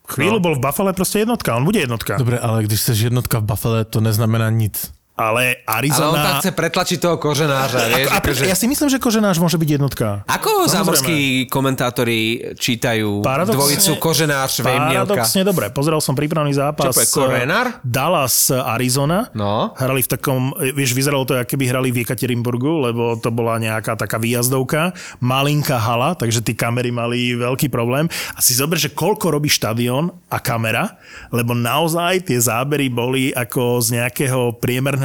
[0.05, 0.43] Chvíľu No.
[0.43, 2.17] bol v Buffalo proste jednotka, on bude jednotka.
[2.19, 4.91] Dobré, ale když jsi jednotka v Buffalo, to neznamená nic.
[5.13, 6.09] Ale Ale Arizona...
[6.09, 8.09] on tam chce pretlačiť toho koženáža, vieš.
[8.09, 10.25] a, akože- ja si myslím, že Koženáš môže byť jednotka.
[10.25, 10.73] Ako Samozrejme.
[10.73, 11.17] zámorskí
[11.53, 12.19] komentátori
[12.57, 15.13] čítajú Paradoxne- dvojicu Koženář, Vejmielka?
[15.13, 15.69] Paradoxne dobre.
[15.69, 17.77] Pozeral som prípravný zápas Čo, povie, Korenár?
[17.85, 19.29] Dallas Arizona.
[19.37, 19.69] No.
[19.77, 23.93] Hrali v takom, vieš, vyzeralo to, ako keby hrali v Ekaterinburgu, lebo to bola nejaká
[23.93, 24.97] taká výjazdovka.
[25.21, 28.09] Malinká hala, takže tí kamery mali veľký problém.
[28.33, 30.97] A si zober, že koľko robí štadión a kamera,
[31.29, 35.01] lebo naozaj tie zábery boli ako z nejakého priemerného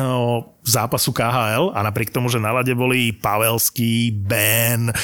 [0.69, 4.95] zápasu KHL a napriek tomu, že na lade boli Pavelský, Ben, e,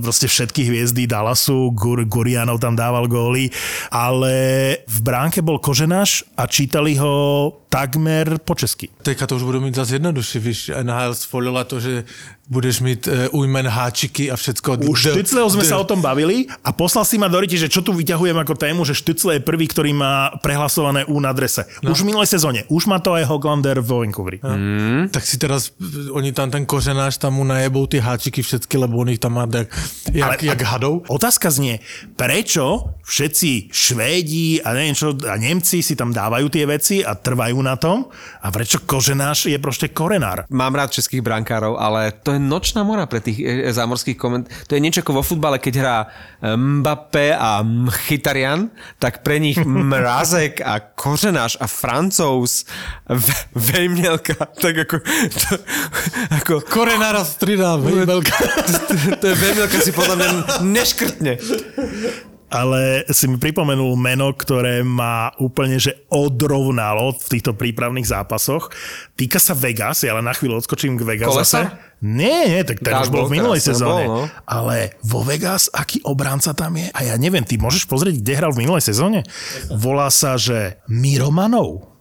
[0.00, 3.52] proste všetky hviezdy Dallasu, Gur, Gurianov tam dával góly,
[3.92, 4.34] ale
[4.88, 8.86] v bránke bol Koženáš a čítali ho takmer po česky.
[9.02, 12.04] Teďka to už budu mít zase jednoduše, víš, NHL svolila to, že
[12.44, 14.76] budeš mít uh, ujmen háčiky a všecko.
[14.84, 17.72] Už D- Štycleho sme sa o tom bavili a poslal si ma do riti, že
[17.72, 21.64] čo tu vyťahujem ako tému, že Štycle je prvý, ktorý má prehlasované U na drese.
[21.80, 21.96] No.
[21.96, 22.68] Už v minulej sezóne.
[22.68, 24.44] Už má to aj Hoglander vo Vancouveri.
[24.44, 24.52] No.
[24.54, 25.04] Hmm?
[25.08, 29.00] Tak si teraz, eh, oni tam ten kořenáš, tam mu najebou ty háčiky všetky, lebo
[29.00, 29.72] on ich tam má jak,
[30.12, 31.00] jak, Ale- jak hadou.
[31.08, 31.80] Otázka znie,
[32.12, 37.63] prečo všetci Švédi a neviem čo, a Nemci si tam dávajú tie veci a trvajú
[37.64, 38.12] na tom
[38.44, 40.44] a prečo Koženáš je proste korenár?
[40.52, 44.44] Mám rád českých brankárov, ale to je nočná mora pre tých e, zámorských koment.
[44.68, 46.06] To je niečo ako vo futbale, keď hrá e,
[46.52, 48.68] Mbappé a Mchitarian,
[49.00, 49.56] tak pre nich
[49.90, 52.68] Mrazek a Kořenáš a Francouz
[53.08, 54.96] V- Vejmělka, tak ako...
[55.40, 55.48] To,
[56.30, 57.80] ako Korenára stridá,
[58.12, 58.36] veľká.
[59.16, 60.28] to je Vejmělka si podľa mňa
[60.60, 61.32] neškrtne.
[62.54, 68.70] Ale si mi pripomenul meno, ktoré má úplne, že odrovnalo v týchto prípravných zápasoch.
[69.18, 71.66] Týka sa Vegas, ja ale na chvíľu odskočím k Vegas Kolesa?
[71.66, 71.92] zase.
[72.04, 74.06] Nie, nie, tak ten už bol v minulej sezóne.
[74.06, 74.24] bol, no.
[74.46, 76.92] Ale vo Vegas, aký obránca tam je?
[76.94, 79.26] A ja neviem, ty môžeš pozrieť, kde hral v minulej sezóne?
[79.72, 81.93] Volá sa, že Miromanov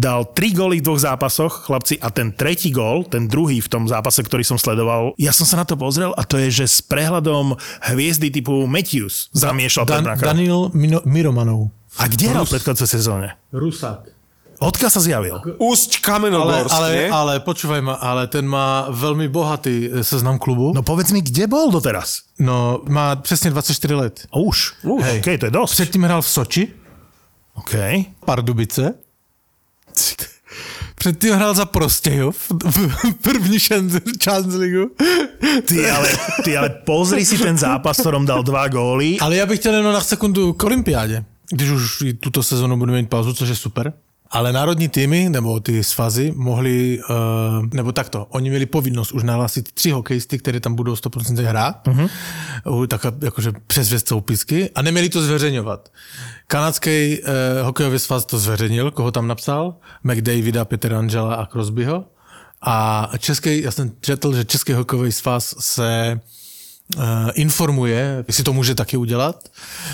[0.00, 3.84] dal tri góly v dvoch zápasoch, chlapci, a ten tretí gól, ten druhý v tom
[3.84, 6.78] zápase, ktorý som sledoval, ja som sa na to pozrel a to je, že s
[6.80, 7.60] prehľadom
[7.92, 11.68] hviezdy typu Matthews zamiešal ten Dan, Daniel Mino, Miromanov.
[12.00, 13.36] A kde hral v predchádzajúcej sezóne?
[13.52, 14.16] Rusák.
[14.60, 15.40] Odkiaľ sa zjavil?
[15.56, 17.08] Úsť Ale, Kamenogorsk, ale, nie?
[17.08, 20.76] ale počúvaj ma, ale ten má veľmi bohatý eh, seznam klubu.
[20.76, 22.28] No povedz mi, kde bol doteraz?
[22.36, 24.14] No, má přesně 24 let.
[24.36, 24.84] Už.
[24.84, 25.00] Hej.
[25.00, 25.18] Hej.
[25.18, 25.72] OK, to je dosť.
[25.72, 26.64] Předtím hrál v Soči,
[27.56, 27.74] OK.
[28.24, 28.94] Pardubice.
[30.94, 33.58] Předtím hrál za Prostějov v první
[34.24, 34.90] Chance Ligu.
[35.64, 36.08] Ty ale,
[36.44, 39.18] ty ale pozri si ten zápas, ktorom dal dva góly.
[39.20, 41.24] Ale já bych chtěl jenom na sekundu k olympiádě.
[41.50, 43.92] Když už tuto sezonu budeme mít pauzu, což je super.
[44.30, 49.72] Ale národní týmy, nebo ty svazy, mohli, uh, nebo takto, oni měli povinnost už nahlásit
[49.72, 52.86] tři hokejisty, které tam budou 100% hrát, uh-huh.
[52.86, 55.88] tak jakože přes soupisky a neměli to zveřejňovat.
[56.46, 57.26] Kanadský uh,
[57.66, 59.74] hokejový svaz to zveřejnil, koho tam napsal,
[60.04, 62.04] McDavida, Peter Angela a Crosbyho.
[62.62, 66.20] A český, já jsem četl, že Český hokejový svaz se
[67.34, 69.36] informuje, jestli to může taky udělat.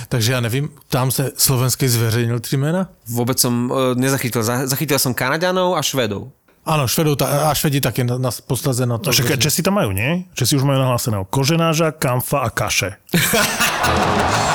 [0.08, 2.88] Takže já nevím, tam se slovenský zveřejnil tři jména?
[3.08, 4.42] Vôbec som e, nezachytil.
[4.42, 6.28] Za- Zachytil som Kanaďanov a Švedov.
[6.66, 9.10] Ano, Švedou ta, a Švedi taky na, na, posledze na to.
[9.10, 10.26] No však Česi tam majú, nie?
[10.34, 12.90] Česi už majú nahláseného Koženáža, Kamfa a Kaše.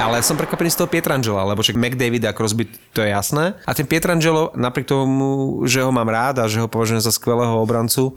[0.00, 2.64] Ale som prekvapený z toho Pietrangela, lebo však McDavid a Crosby,
[2.96, 3.52] to je jasné.
[3.68, 7.60] A ten Pietrangelo, napriek tomu, že ho mám rád a že ho považujem za skvelého
[7.60, 8.16] obrancu,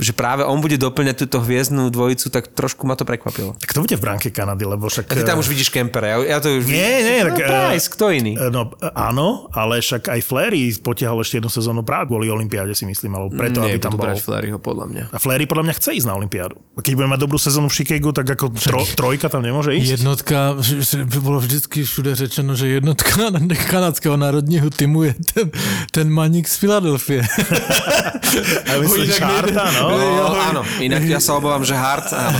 [0.00, 3.52] že práve on bude doplňať túto hviezdnú dvojicu, tak trošku ma to prekvapilo.
[3.60, 5.12] Tak to bude v bránke Kanady, lebo však...
[5.12, 7.44] A ty tam už vidíš Kempera, ja, ja to už Nie, nie, no, tak...
[7.44, 8.32] eh, Price, kto iný?
[8.40, 12.88] eh, No áno, ale však aj Flery potiahol ešte jednu sezónu práve kvôli Olympiáde si
[12.88, 14.08] myslím, alebo preto, aby tam bol.
[14.12, 15.04] Flaryho, podľa mňa.
[15.12, 16.56] A Flery podľa mňa chce ísť na Olympiádu.
[16.78, 20.00] Keď bude mať dobrú sezónu v Chicagu, tak ako tro, trojka tam nemôže ísť.
[20.00, 20.56] Jednotka,
[21.04, 23.32] by bylo vždycky všude řečeno, že jednotka
[23.70, 25.50] kanadského národního týmu je ten,
[25.90, 27.22] ten maník z Filadelfie.
[28.72, 29.81] A myslíš Harta, no?
[29.88, 32.38] No, áno, inak ja sa obávam, že Hart, áno.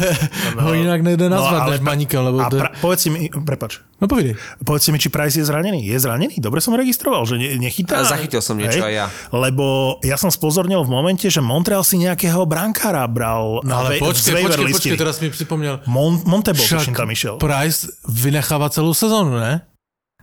[0.62, 2.56] Ho jinak nejde nazvat no, než maníkem, lebo a to...
[2.60, 4.34] pra, povedz mi, prepač, No povídej.
[4.66, 5.86] Povedzte mi, či Price je zranený.
[5.86, 6.42] Je zranený?
[6.42, 8.02] Dobre som registroval, že ne, nechytá.
[8.02, 9.06] Ale zachytil som niečo aj ja.
[9.30, 14.10] Lebo ja som spozornil v momente, že Montreal si nejakého brankára bral na Ale ve-
[14.10, 15.86] počkej, počkej, počkej, teraz mi připomněl.
[15.86, 17.38] Mon, Montebo, tam išiel.
[17.38, 19.62] Price vynechává celou sezónu, ne?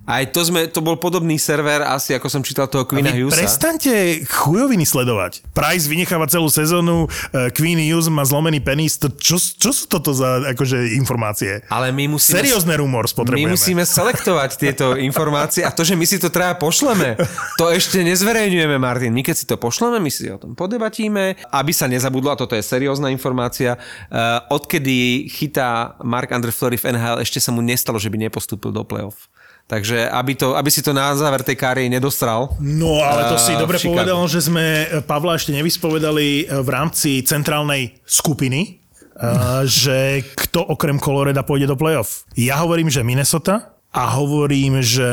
[0.07, 3.39] Aj to, sme, to bol podobný server, asi ako som čítal toho Queena Hughesa.
[3.39, 5.45] prestaňte chujoviny sledovať.
[5.53, 8.97] Price vynecháva celú sezónu, uh, Queen Hughes má zlomený penis.
[8.97, 11.61] To, čo, čo sú toto za akože, informácie?
[11.69, 12.41] Ale my musíme...
[12.41, 13.53] Seriózne rumor My spotrebujeme.
[13.53, 17.13] musíme selektovať tieto informácie a to, že my si to treba pošleme,
[17.61, 19.13] to ešte nezverejňujeme, Martin.
[19.13, 22.57] My keď si to pošleme, my si o tom podebatíme, aby sa nezabudlo, a toto
[22.57, 28.01] je seriózna informácia, uh, odkedy chytá Mark Andre Fleury v NHL, ešte sa mu nestalo,
[28.01, 29.29] že by nepostúpil do play-off.
[29.69, 32.57] Takže aby, to, aby si to na záver tej kariéry nedostral.
[32.57, 38.81] No, ale to si dobre povedal, že sme Pavla ešte nevyspovedali v rámci centrálnej skupiny,
[39.13, 42.25] uh, že kto okrem Coloreda pôjde do playoff.
[42.33, 45.11] Ja hovorím, že Minnesota a hovorím, že...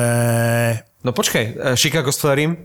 [1.04, 2.56] No počkaj, uh, Chicago s Fleurym?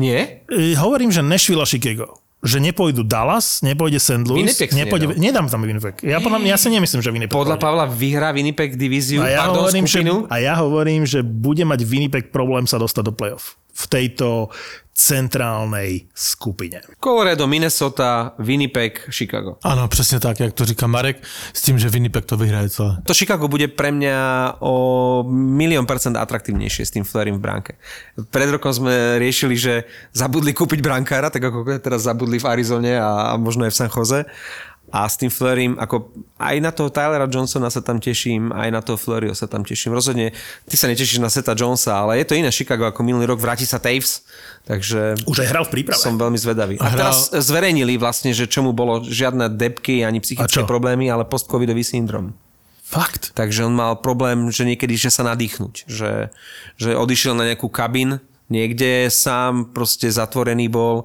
[0.00, 0.48] Nie?
[0.80, 2.24] Hovorím, že Nashville a Chicago.
[2.38, 4.22] Že nepôjdu Dallas, nepôjde St.
[4.22, 5.98] Louis, Winnipeg nepôjde, nedám tam Winnipeg.
[6.06, 7.58] Ja, podľa ja si nemyslím, že Winnipeg Podľa.
[7.58, 10.14] Pavla vyhrá Winnipeg divíziu, a ja, pardon, hovorím, že, skupinu?
[10.30, 13.58] a ja hovorím, že bude mať Winnipeg problém sa dostať do playoff.
[13.74, 14.54] V tejto
[14.98, 16.82] centrálnej skupine.
[16.98, 19.56] Colorado, Minnesota, Winnipeg, Chicago.
[19.62, 21.22] Ano, přesně tak, jak to říká Marek,
[21.54, 22.98] s tím, že Winnipeg to vyhraje celé.
[23.06, 24.18] To Chicago bude pre mňa
[24.58, 27.72] o milión percent atraktívnejšie s tým Fleurim v bránke.
[28.18, 33.32] Pred rokom sme riešili, že zabudli kúpiť brankára, tak ako teraz zabudli v Arizone a,
[33.32, 34.26] a možno aj v San Jose.
[34.88, 38.80] A s tým Fleurim, ako aj na toho Tylera Johnsona sa tam teším, aj na
[38.80, 39.92] toho Fleurio sa tam teším.
[39.92, 40.32] Rozhodne,
[40.64, 43.62] ty sa netešíš na Seta Jonesa, ale je to iné Chicago ako minulý rok, vráti
[43.62, 44.24] sa Taves,
[44.64, 46.00] takže Už aj hral v príprave.
[46.00, 46.74] som veľmi zvedavý.
[46.76, 51.22] A, A hral- teraz zverejnili vlastne, že čomu bolo žiadne depky ani psychické problémy, ale
[51.22, 52.32] post-covidový syndrom.
[52.80, 53.36] Fakt.
[53.36, 55.84] Takže on mal problém, že niekedy, že sa nadýchnuť.
[55.84, 56.32] Že,
[56.80, 58.16] že odišiel na nejakú kabin,
[58.48, 61.04] niekde sám proste zatvorený bol,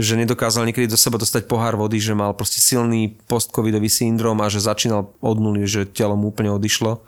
[0.00, 4.48] že nedokázal niekedy do seba dostať pohár vody, že mal proste silný post-covidový syndrom a
[4.48, 7.04] že začínal od nuly, že telo mu úplne odišlo.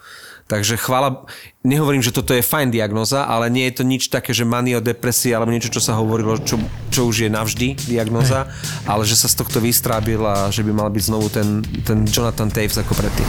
[0.53, 1.25] Takže chvála,
[1.65, 5.55] nehovorím, že toto je fajn diagnoza, ale nie je to nič také, že maniodepresia alebo
[5.55, 6.61] niečo, čo sa hovorilo, čo,
[6.93, 8.53] čo už je navždy diagnoza,
[8.85, 12.53] ale že sa z tohto vystrábil a že by mal byť znovu ten, ten Jonathan
[12.53, 13.29] Taves ako predtým.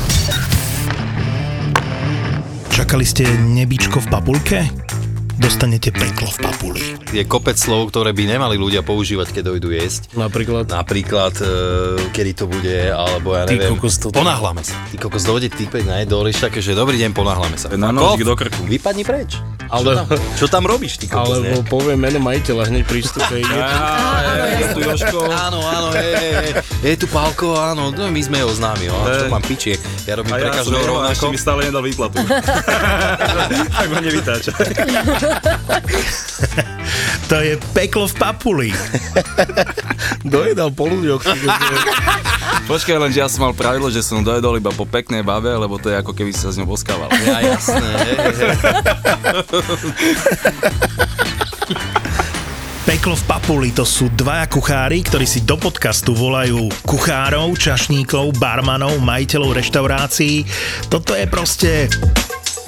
[2.73, 4.59] Čakali ste nebičko v papulke?
[5.43, 6.81] Dostanete peklo v papuli.
[7.11, 10.15] Je kopec slov, ktoré by nemali ľudia používať, keď dojdu jesť.
[10.15, 11.51] Napríklad Napríklad, e,
[12.15, 13.75] kedy to bude, alebo ja Ty neviem.
[13.75, 14.71] kokos, toto- Ponáhľame sa.
[14.87, 17.67] Ty kokos dojde typek na doliš také, že dobrý deň, ponáhľame sa.
[17.75, 18.63] Na nožík do krku.
[18.63, 19.35] Vypadni preč.
[19.67, 23.35] Ale- Čo tam, čo tam robíš, ty kokos, Alebo poviem meno majiteľa hneď pri vstupe.
[23.35, 25.27] Je tu Jožko.
[25.27, 25.87] Áno, áno,
[26.79, 29.75] je, tu Pálko, áno, no, my sme ho známi, no, čo mám piči,
[30.05, 31.11] ja robím A pre každého a rovnako.
[31.11, 32.15] ešte mi stále nedal výplatu.
[33.73, 34.51] tak ma nevytáča.
[37.31, 38.69] To je peklo v papuli.
[40.33, 41.23] Dojedal po ľuďoch.
[42.69, 45.75] Počkaj, len že ja som mal pravidlo, že som dojedol iba po peknej bave, lebo
[45.81, 47.11] to je ako keby sa s ňou boskával.
[47.25, 47.89] Ja, jasné.
[52.87, 59.01] Peklo v papuli to sú dvaja kuchári, ktorí si do podcastu volajú kuchárov, čašníkov, barmanov,
[59.01, 60.45] majiteľov reštaurácií.
[60.87, 61.71] Toto je proste